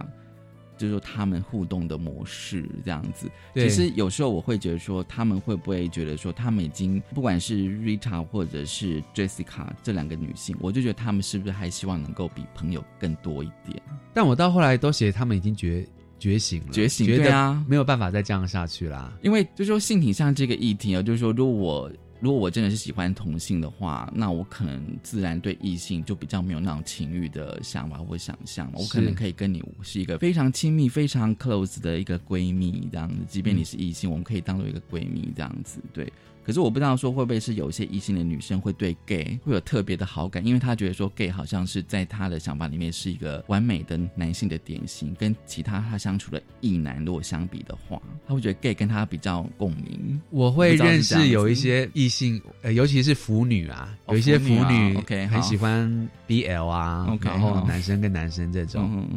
[0.80, 3.30] 就是说他们互动的模式这样子。
[3.53, 13.80] 其实有时候我会觉得说，他们会不会觉得说，他们已经不管是 Rita 或者是 Jessica 这两个女性，我就觉得他们是不是还希望能够比朋友更多一点？
[14.13, 15.86] 但我到后来都写他们已经觉。
[16.19, 19.17] 觉醒了，觉醒，对啊，没有办法再这样下去啦。
[19.21, 28.70] 因为就说性倾向这个议题啊，就是说，如果我如果我真的是喜欢同性的话，那我可能自然对异性就比较没有那种情欲的想法或想象。
[28.74, 36.11] 我可能可以跟你是一个非常亲密、非常 close 的一个闺蜜这样子，即便你是异性，我们可以当做一个闺蜜这样子，对。
[36.50, 50.20] 可是我不知道说会不会是有一些异性的女生会对 gay 会有特别的好感，因为她觉得说 gay 好像是在她的想法里面是一个完美的男性的典型，跟其他她相处的异男如果相比的话，她会觉得 gay 跟她比较共鸣。
[50.32, 59.08] 我会认识有一些异性，呃，尤其是腐女啊，有一些腐女 OK 很喜欢 BL 啊，然后男生跟男生这种。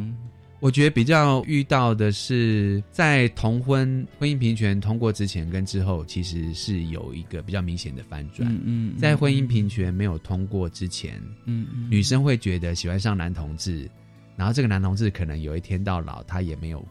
[0.63, 8.49] 我觉得比较遇到的是，在同婚婚姻平权通过之前跟之后，其实是有一个比较明显的反转。
[8.63, 13.91] 嗯，在婚姻平权没有通过之前，嗯，女生会觉得喜欢上男同志，
[14.37, 16.81] 然后这个男同志可能有一天到老，他也没有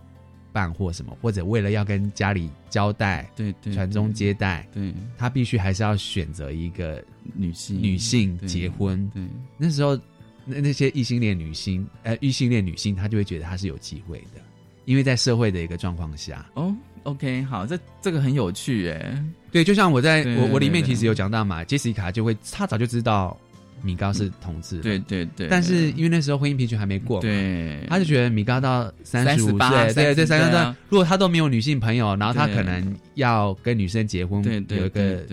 [0.52, 7.02] 办或什么，或者为了要跟家里交代，对对，传宗接代，对，他必须还是要选择一个
[7.34, 9.08] 女性女性结婚。
[9.14, 9.98] 对，那时候。
[10.44, 14.40] 那那些异性恋女性，呃，异性恋女性，她就会觉得她是有机会的，
[14.84, 16.46] 因为在社会的一个状况下。
[16.54, 16.74] 哦
[17.04, 23.38] ，OK，好，这这个很有趣，诶，对，就像我在我我里面其实有讲到嘛，杰西卡就会，她早就知道。
[23.82, 35.24] 米高是同志，对对对，但是因为那时候婚姻平权还没过，对，他就觉得米高到三十五岁，对对，三十岁，如果他都没有女性朋友，然后他可能要跟女生结婚，有一个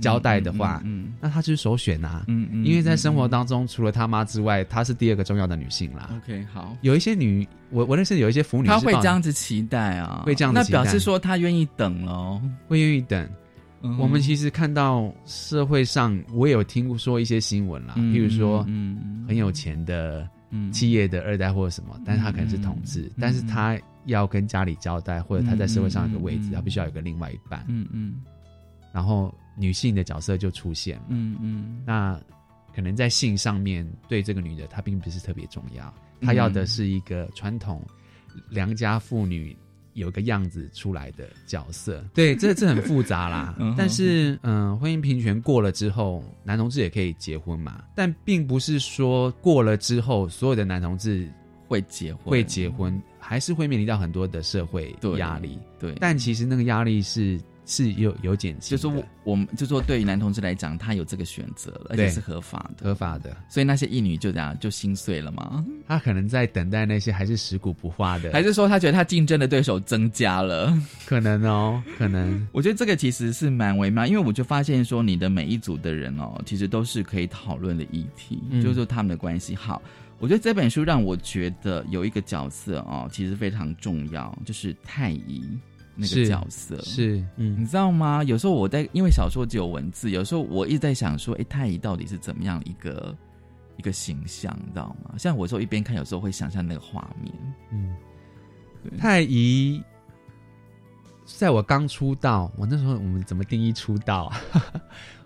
[0.00, 6.10] 交代的话，嗯，那他就是首选呐，嗯嗯，因为在生活当中，除了他妈之外，她是第二个重要的女性啦。
[6.16, 13.28] OK，好，有一些女，我我认识有一些腐女，她会这样子期待啊，会这样，那表示说她愿意等喽，会愿意等。
[13.80, 20.28] 我们其实看到社会上，我也有听说一些新闻啦，譬如说，嗯很有钱的
[20.72, 27.64] 企业的二代或者什么，但是他可能是同志，但是他要跟家里交代，或者他在社会上有个位置，他必须要有个另外一半。
[27.68, 28.22] 嗯嗯。
[28.92, 31.04] 然后女性的角色就出现了。
[31.10, 31.82] 嗯嗯。
[31.86, 32.20] 那
[32.74, 37.84] 可能在性上面对这个女的，她并不是特别重要，她要的是一个传统
[38.50, 39.56] 良家妇女。
[39.98, 42.02] 有一个样子出来的角色。
[42.14, 43.54] 对，这这很复杂啦。
[43.76, 47.82] 但是，嗯，婚姻平权过了之后，男同志也可以结婚嘛？
[47.94, 51.28] 但并不是说过了之后，所有的男同志
[51.66, 55.58] 会结婚，会结婚，还是会面临到很多的社会压力。
[55.78, 57.40] 对，但其实那个压力是。
[57.70, 63.36] 是有有减轻，就是我我们就说对于男同志来讲，他有这个选择了，而且是合法的，合法的。
[63.46, 65.62] 所以那些义女就这样就心碎了嘛？
[65.86, 70.74] 他可能在等待那些还是食古不化的，还是说他觉得他竞争的对手增加了？
[71.04, 72.44] 可能哦，可能。
[72.52, 79.82] 我觉得这个其实是蛮微妙，因为我就发现说，你的每一组的人哦，其实都是可以讨论的议题，就是说他们的关系好。
[80.18, 85.44] 我觉得这本书让我觉得有一个角色哦，其实非常重要，就是太医。
[86.00, 88.22] 那个角色是，嗯，你知道吗？
[88.22, 93.16] 有时候我在因为小说只有文字，有时候我一直在想说，哎，太乙到底是怎么样一个
[93.76, 95.14] 一个形象，你知道吗？
[95.18, 97.34] 像我说一边看，有时候会想象那个画面。
[97.72, 97.96] 嗯，
[98.96, 99.82] 太乙，
[101.26, 104.40] 在我刚出道，我那时候我们怎么定义出道啊？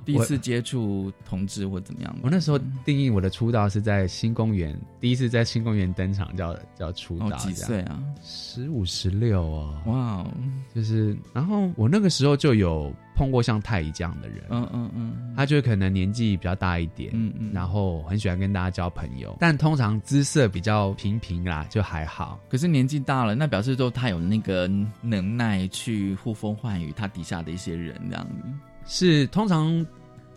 [0.05, 2.17] 第一次接触同志或怎么样？
[2.23, 7.37] 我那时候定义我的出道是在新公园，第一次在新公园登场叫叫出道。
[7.37, 8.03] 几岁啊？
[8.23, 9.83] 十五十六哦。
[9.87, 10.27] 哇，
[10.75, 14.45] 就是，然后我那个时候就有碰过像太乙这样的人。
[14.51, 22.39] 嗯嗯嗯，他就可能年纪比较大一点，嗯嗯，然后很喜欢跟大家交朋友，但通常姿色比较平平啦，就还好。
[22.49, 24.69] 可是年纪大了，那表示说他有那个
[25.01, 28.49] 能耐去呼风唤雨他底下的一些人这样子。
[28.85, 29.87] 是通常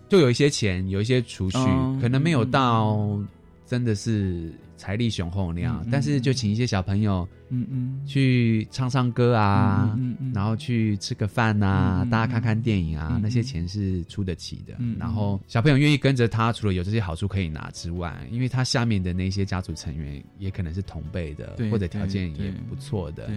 [0.07, 1.57] 就有一些钱，有一些储蓄，
[1.99, 3.17] 可能没有到
[3.65, 9.97] 真的是财力雄厚那样，但是就请一些小朋友，嗯嗯，去唱唱歌啊，
[10.33, 14.75] 然后去吃个饭呐，大家看看电影啊，那些钱是出得起的。
[14.99, 23.29] 然后小朋友愿意跟着他，除了有这些好处可以拿之外，因为他下面的那些家族成员也可能是同辈的，或者条件也不错的，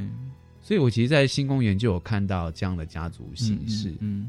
[0.60, 4.28] 所以我其实，在新公园就有看到这样的家族形式，嗯。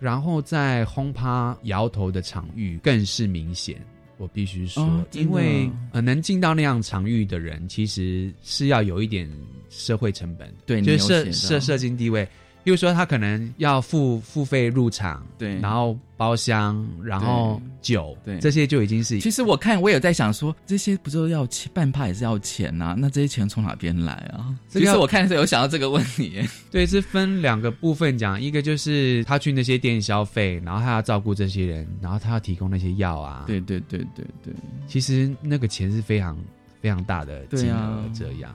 [0.00, 3.80] 然后在轰趴摇头的场域更是明显，
[4.16, 9.30] 我必须说，因为呃能进到那样场域的人，其实是要有一点
[9.70, 12.26] 社会成本，对，就是社社社经地位。
[12.64, 19.20] 比如说，他可能要付付费入场，对，然后包厢，然后酒，对，这些就已经是。
[19.20, 22.96] 其实我看，我有在想说，这些不就要钱，办趴也是要钱呐？
[22.98, 24.56] 那这些钱从哪边来啊？
[24.70, 26.42] 其实我看是有想到这个问题。
[26.72, 33.44] 对，是分两个部分讲，一个就是他去那些店消费，然后他要照顾这些人，然后他要提供那些药啊。
[33.46, 34.54] 对对对对对，
[34.88, 36.34] 其实那个钱是非常
[36.80, 38.50] 非常大的金额，这样。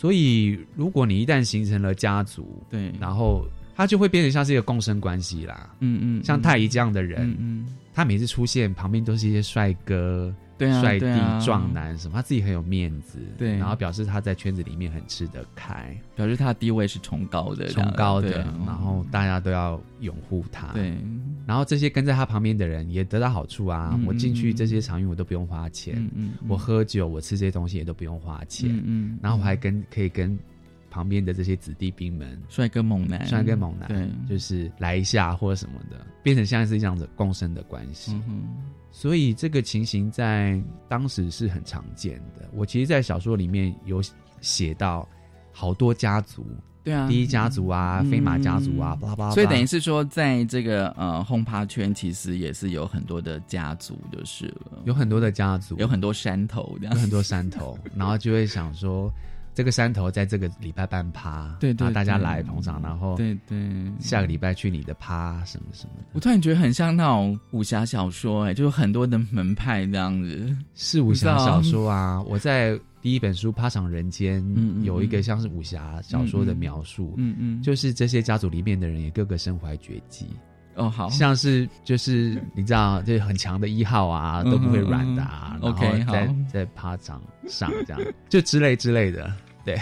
[0.00, 3.46] 所以，如果你一旦形成了家族，对，然后
[3.76, 5.68] 他就会变成像是一个共生关系啦。
[5.80, 10.34] 嗯嗯，像太乙这样的人，嗯，他每次出现旁边都是一些帅哥。
[10.60, 11.06] 对啊，帅弟
[11.42, 20.94] 壮男什么，他自己很有面子，对，然后表示他在圈子里面很吃得开，表示他的地位是崇高的，崇高的，然后大家都要拥护他，对，
[21.46, 30.38] 然后这些跟在他旁边的人也得到好处啊，我进去这些场域我都不用花钱，嗯，我喝酒我吃这些东西也都不用花钱，嗯，然后我还跟可以跟
[30.90, 38.20] 旁边的这些子弟兵们，帅哥猛男，帅哥猛男，对，就是来一下或者什么的，变成像是这样子共生的关系。
[38.90, 42.50] 所以这个情形在当时是很常见的。
[42.52, 44.02] 我其实，在小说里面有
[44.40, 45.08] 写到
[45.52, 46.44] 好多家族，
[46.82, 49.30] 对啊，第一家族啊，飞马家族啊，巴拉巴拉。
[49.30, 59.08] 所以等于是说，在这个呃轰趴圈，其实也是有很多的家族，就是了，有很多的家族，有很多山头，有很多山头，然后就会想说。
[59.60, 63.58] 这个山头在这个礼拜半趴，对对，大家来捧场，然后对对，
[64.00, 66.04] 下个礼拜去你的趴什么什么的。
[66.14, 70.56] 我突然觉得很像那种武侠小说，哎，就是很多的门派这样子。
[70.74, 72.22] 是武侠小说啊！
[72.22, 74.42] 我在第一本书《趴场人间》
[74.82, 80.26] 有一个像是武侠小说的描述，嗯嗯，就是这些家族里面的人也个个身怀绝技。
[80.76, 85.58] 哦，好像是就是你知道，就很强的一号啊，都不会软的啊。
[85.60, 88.00] OK，在在趴场上这样，
[88.30, 89.30] 就之类之类的。
[89.64, 89.78] 对，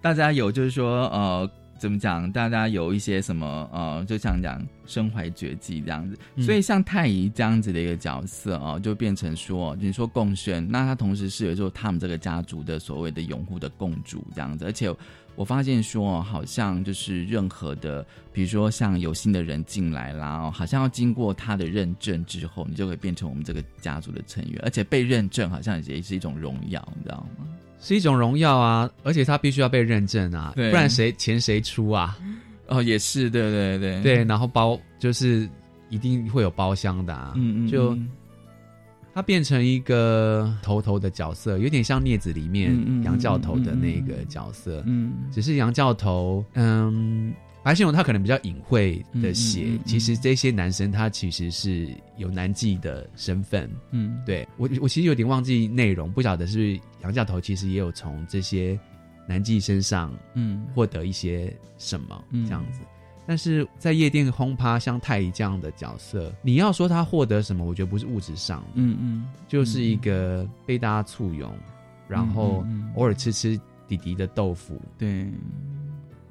[0.00, 2.30] 大家有就是说呃，怎么讲？
[2.30, 6.18] 大家有一些什么呃，就像讲身怀绝技这样子。
[6.42, 14.94] 所以像太乙这样子的一个角色啊，就变成说，你说共生，那他同时是有时候他们这个家族的所谓的拥护的共主这样子，而且。
[15.36, 27.46] 我发现说，好像就是任何的，比如说像有新的人进来啦，好像要经过他的认证之后，你就会变成我们这个家族的成员，而且被认证好像也是一种荣耀，你知道吗？
[27.80, 32.18] 是一种荣耀啊，而且他必须要被认证啊，不然谁钱谁出啊？
[32.66, 35.48] 哦，也是，对对对对，然后包就是
[35.88, 37.96] 一定会有包厢的，啊，嗯嗯，就。
[39.14, 44.80] 他变成一个头头的角色，有点像镊子里面杨教头的那个角色。
[44.86, 53.70] 嗯只是杨教头，嗯，白先勇他可能比较隐晦的写，嗯嗯嗯嗯其实这些男生他其实是有男妓的身份。
[53.90, 58.78] 嗯，对我，我其实有点忘记内容，不晓得是不是杨教头其实也有从这些
[59.26, 62.80] 男妓身上嗯获得一些什么嗯这样子。
[63.26, 71.52] 但是在夜店轰趴，像太乙这样的角色，你要说他获得什么，我觉得不是物质上的，嗯嗯，就是一个被大家簇拥，
[72.08, 75.26] 然后偶尔吃吃弟弟的豆腐对。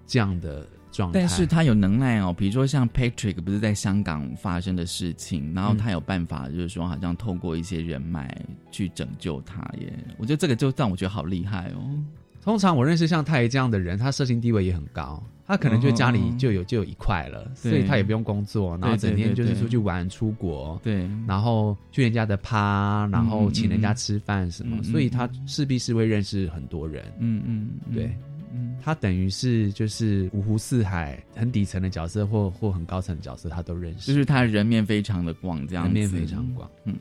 [0.10, 1.20] 这样的状态。
[1.20, 8.36] 但是他有能耐哦，比如说像 Patrick 不是在香港发生的事情，然后他有办法，就是说好像透过一些人脉
[8.72, 9.92] 去拯救他耶。
[10.18, 12.04] 我觉得这个就让我觉得好厉害哦。
[12.42, 27.04] 通常我认识像太爷这样的人，他社经地位也很高，他可能就家里嗯就有就有一块了，所以他也不用工作，然后整天就是出去玩、出国，对，然后去人家的趴，然后请人家吃饭什么，所以他势必是会认识很多人。
[27.20, 28.18] 嗯嗯，嗯对，
[28.54, 28.78] 嗯。
[28.82, 35.94] 他等于是就是五湖四海很底层的角色或或很高层的角色，他都认识，就是他人面非常的广，这样子。
[35.94, 36.70] 人面非常广。
[36.86, 36.96] 嗯，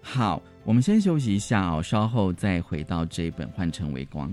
[0.00, 4.30] 好，我们先休息一下哦，稍后再回到这一本《换成微光》。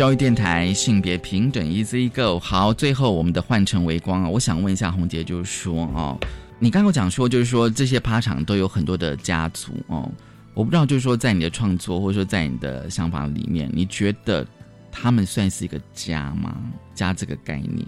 [0.00, 2.38] 教育电台性别平等 Easy Go。
[2.38, 6.18] 好，最后我们的换成微光啊，我想问一下红杰，就是说哦，
[6.58, 10.10] 你刚刚讲说，就是说这些趴场都有很多的家族哦，
[10.54, 14.46] 我不知道，就是说在你的创作或者说在你的想法里面，你觉得
[14.90, 16.56] 他们算是一个家吗？
[16.94, 17.86] 家这个概念，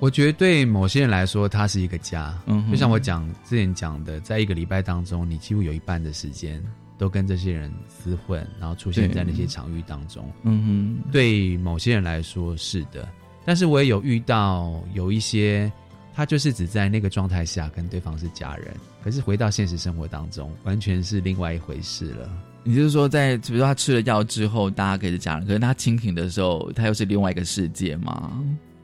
[0.00, 2.36] 我觉得对某些人来说，它是一个家。
[2.46, 6.60] 嗯哼就像我讲之前讲的，在一个礼拜当中，你几乎有一半的时间
[7.02, 10.24] 都跟这些人厮混，然后出现在那些场域当中。
[10.44, 13.08] 嗯哼，对某些人来说是的，
[13.44, 15.72] 但是我也有遇到有一些，
[16.14, 18.72] 他就是只在那个状态下跟对方是家人，
[19.02, 22.30] 可是回到现实生活当中，完全是另外一回事了。
[22.62, 28.30] 你就是说在，比如说他吃了药之后，大家可以是家人，可是他清醒的时候，他又是另外一个世界嘛？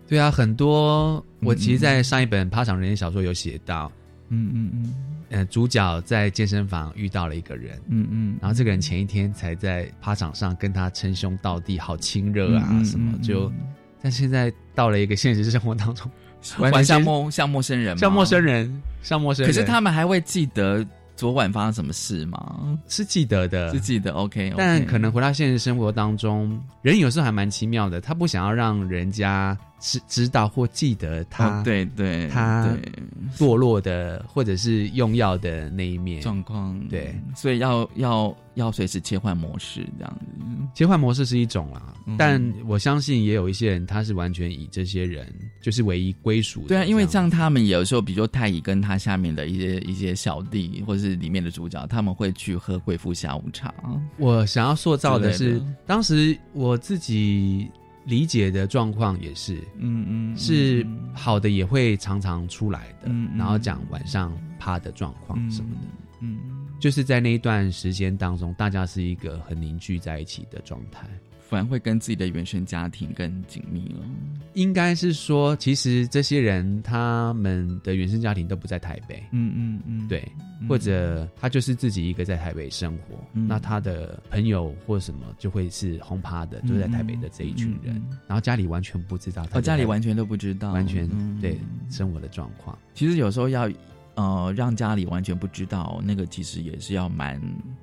[0.08, 3.92] 对啊，很多我其实，在上一本《趴场人间》小说有写到，
[4.28, 4.94] 嗯嗯嗯。
[5.30, 13.52] 呃，主角在健身房遇到了一个人，嗯嗯，然后这个人前一天才在趴场上跟他称兄道弟，好亲热啊什么，嗯就，
[14.00, 16.10] 但现在到了一个现实生活当中，
[16.60, 19.52] 完全像全陌像陌生人，像陌生人，像陌生人。
[19.52, 20.82] 可是他们还会记得
[21.14, 22.78] 昨晚发生什么事吗？
[22.88, 32.92] 是记得的，是记得 OK，, 但可能回到现实生活当中，人有时候还蛮奇妙的，他不想要让人家知知道或记得他，哦对对，他对
[33.36, 40.26] 堕落的或者是用药的那一面状况，对，所以要要要随时切换模式这样子。
[40.74, 46.68] 切换模式是一种啦，嗯但我相信也有一些人，他是完全以这些人就是唯一归属的。
[46.68, 53.72] 对啊，因为像他们有时候，比如说太乙跟他下面的一些一些小弟，或者是里面的主角，他们会去喝贵妇下午茶。
[54.18, 57.70] 我想要塑造的是当时我自己
[58.08, 60.84] 理解的状况也是，嗯嗯，是
[61.14, 65.88] 好的也会常常出来的，嗯嗯然后讲晚上趴的状况什么的，
[66.22, 66.38] 嗯，
[66.80, 71.06] 就是在那一段时间当中，大家是一个很凝聚在一起的状态。
[71.48, 74.04] 反而会跟自己的原生家庭更紧密了。
[74.52, 80.26] 应该是说，其实这些人他们的原生家庭都不在台北，嗯嗯嗯，对，
[80.68, 83.48] 或者他就是自己一个在台北生活，嗯。
[83.48, 91.38] 那他的朋友或什么就会是轰趴的，就在台北的这一群人，然后家里完全不知道他哦，家里完全都不知道，完全、嗯。
[91.40, 92.76] 对生活的状况。
[92.94, 93.70] 其实有时候要
[94.18, 97.40] 呃让家里完全不知道，那个其实也是要蛮，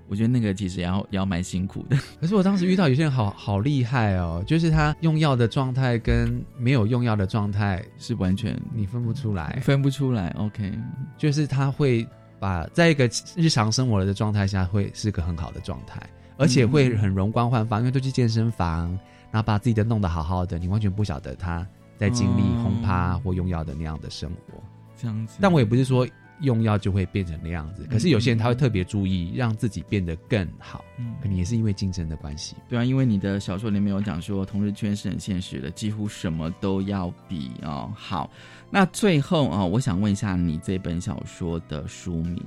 [0.09, 1.95] 我觉得那个其实也要也要蛮辛苦的。
[2.19, 10.27] 可是我当时遇到有些人好好厉害哦，就是他用药的状态跟没有用药的状态是完全你分不出来，分不出来。
[10.37, 10.77] OK，
[11.17, 12.05] 就是他会
[12.37, 16.01] 把在一个日常生活的状态下，会是个很好的状态，
[16.35, 18.89] 而且会很容光焕发，因为都去健身房，
[19.31, 21.65] 然后把自己的弄得好好的，你完全不晓得他
[21.97, 24.61] 在经历哦轰趴或用药的那样的生活。
[24.97, 26.07] 这样子，但我也不是说
[26.41, 32.55] 用药就会变成那样子，可是有些人他会特别注意让自己变得更好，嗯可能也是因为竞争的关系。
[32.67, 37.91] 对啊，因为你的小说里面有讲说，同志圈是很现实的，几乎什么都要比哦。
[37.95, 38.29] 好，
[38.69, 42.43] 那最后啊、哦，我想问一下你这本小说的书名，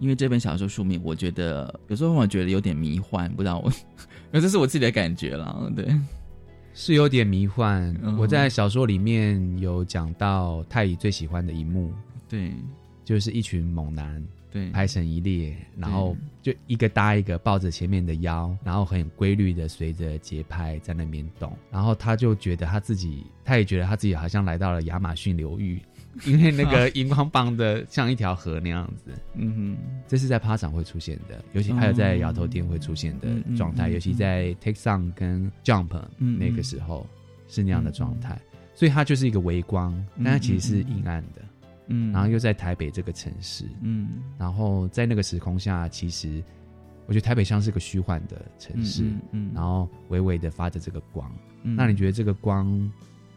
[0.00, 3.72] 因为这本小说书名，我觉得有时候我觉得有点迷幻，不知道我，
[4.30, 5.72] 那这是我自己的感觉了。
[5.76, 5.88] 对，
[6.74, 7.94] 是有点迷幻。
[8.02, 11.92] 嗯我在小说里面有讲到太乙最喜欢的一幕，
[12.28, 12.52] 对，
[13.06, 25.80] 就是一群猛男对，排成一列，然后就一个搭一个抱着前面的腰，然后很规律的随着节拍在那边动，然后他就觉得他自己，他也觉得他自己好像来到了亚马逊流域，
[26.26, 29.12] 因为那个荧光棒的像一条河那样子。
[29.34, 29.76] 嗯哼。
[30.08, 37.06] 这是在趴场会出现的，尤其还有在摇头店会出现的状态，嗯嗯嗯尤其在 Take Song 跟 Jump 嗯那个时候
[37.48, 38.40] 是那样的状态，
[38.74, 41.42] 所以它就是一个微光，但它其实是阴暗的，
[41.88, 44.22] 嗯，然后又在台北这个城市，嗯。
[44.38, 46.42] 然后在那个时空下，其实
[47.06, 51.30] 我觉得台北像是个虚幻的城市，嗯嗯，然后微微的发着这个光，
[51.62, 51.76] 嗯。
[51.76, 52.90] 那你觉得这个光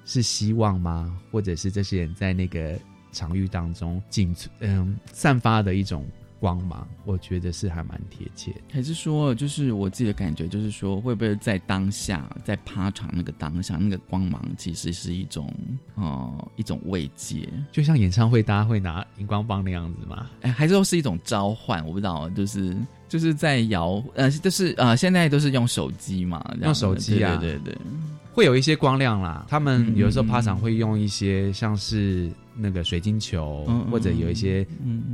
[0.05, 1.19] 是希望吗？
[1.31, 2.79] 或者是这些人在那个
[3.11, 6.05] 场域当中仅嗯散发的一种
[6.39, 6.87] 光芒？
[7.05, 8.61] 我觉得是还蛮贴切的。
[8.71, 15.53] 还是说，就是我自己的感觉，就是说，会不会在当下，在趴场那个当下，那个光芒其实是一种，
[15.95, 20.29] 哦、一种慰藉，就像演唱会，大家会拿荧光棒那样子吗？
[20.41, 21.85] 哎，还是说是一种召唤？
[21.85, 22.75] 我不知道，就是
[23.07, 27.77] 就是在摇，呃，就是呃，现在都是用手机嘛，用手机啊对对对对，
[28.31, 29.45] 会有一些光亮啦。
[29.49, 34.65] 他们嗯有时候趴场会用一些像是那个水晶球，或者有一些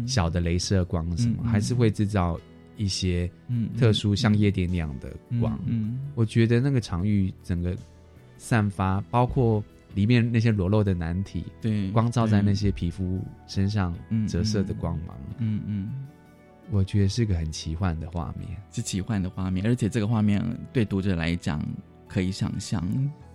[0.08, 2.40] 小的镭射光什么，还是会制造
[2.76, 5.58] 一些嗯特殊像夜店那样的光。
[5.66, 7.76] 嗯我觉得那个场域整个
[8.38, 16.06] 散发，包括里面那些裸露的男体，对，光照在那些皮肤身上嗯折射的光芒，嗯嗯，
[16.72, 18.50] 我觉得是个很奇幻的画面。
[18.72, 20.44] 是奇幻的画面，而且这个画面
[20.74, 21.66] 对读者来讲
[22.10, 22.84] 可以想象，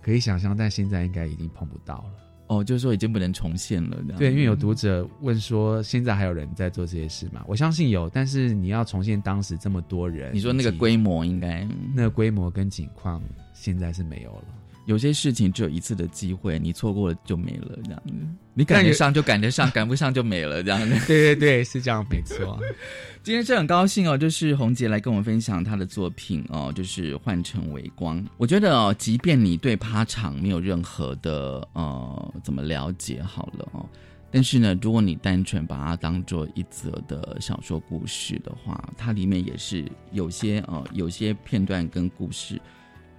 [0.01, 2.11] 可以想象，但现在应该已经碰不到了。
[2.51, 7.41] 哦，就是说已经不能重现了，对，因为有读者问说，现在还有人在做这些事吗？
[7.47, 13.23] 我相信有，但是你要重现当时这么多人，你说那个规模应该那个规模跟景况，
[13.53, 14.43] 现在是没有了。
[14.85, 18.13] 有些事情只有一次的机会，你错过了就没了，这样子。
[18.53, 21.07] 你赶得上就赶得上，赶不上就没了，这样 子。
[21.07, 22.59] 对对对，是这样，没错。
[23.23, 28.21] 今天是很高兴哦，就是洪杰来跟我们分享他的作品哦，就是《换成微光》。
[28.37, 33.85] 我觉得哦，即便你对趴场没有任何的呃怎么了解好了哦，
[34.31, 42.59] 但是呢，如果你单纯把它当做一则的小说故事的话，它里面也是有些呃有些片段跟故事。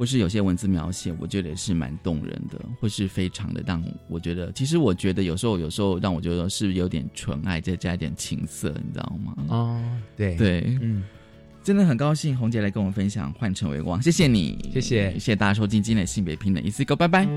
[0.02, 9.32] 或是有些文字描写，我觉得也是蛮动人的，或是非常的让我觉得，其实我觉得有时候有时候让我觉得是有点纯爱，再加一点情色，你知道吗？
[9.46, 9.80] 哦，
[10.16, 11.04] 对对，嗯，
[11.62, 17.28] 真的很高兴红姐来跟我们分享《换成为光》，谢谢你，谢谢谢谢大家收听今天的性别平等，一次 go，拜拜。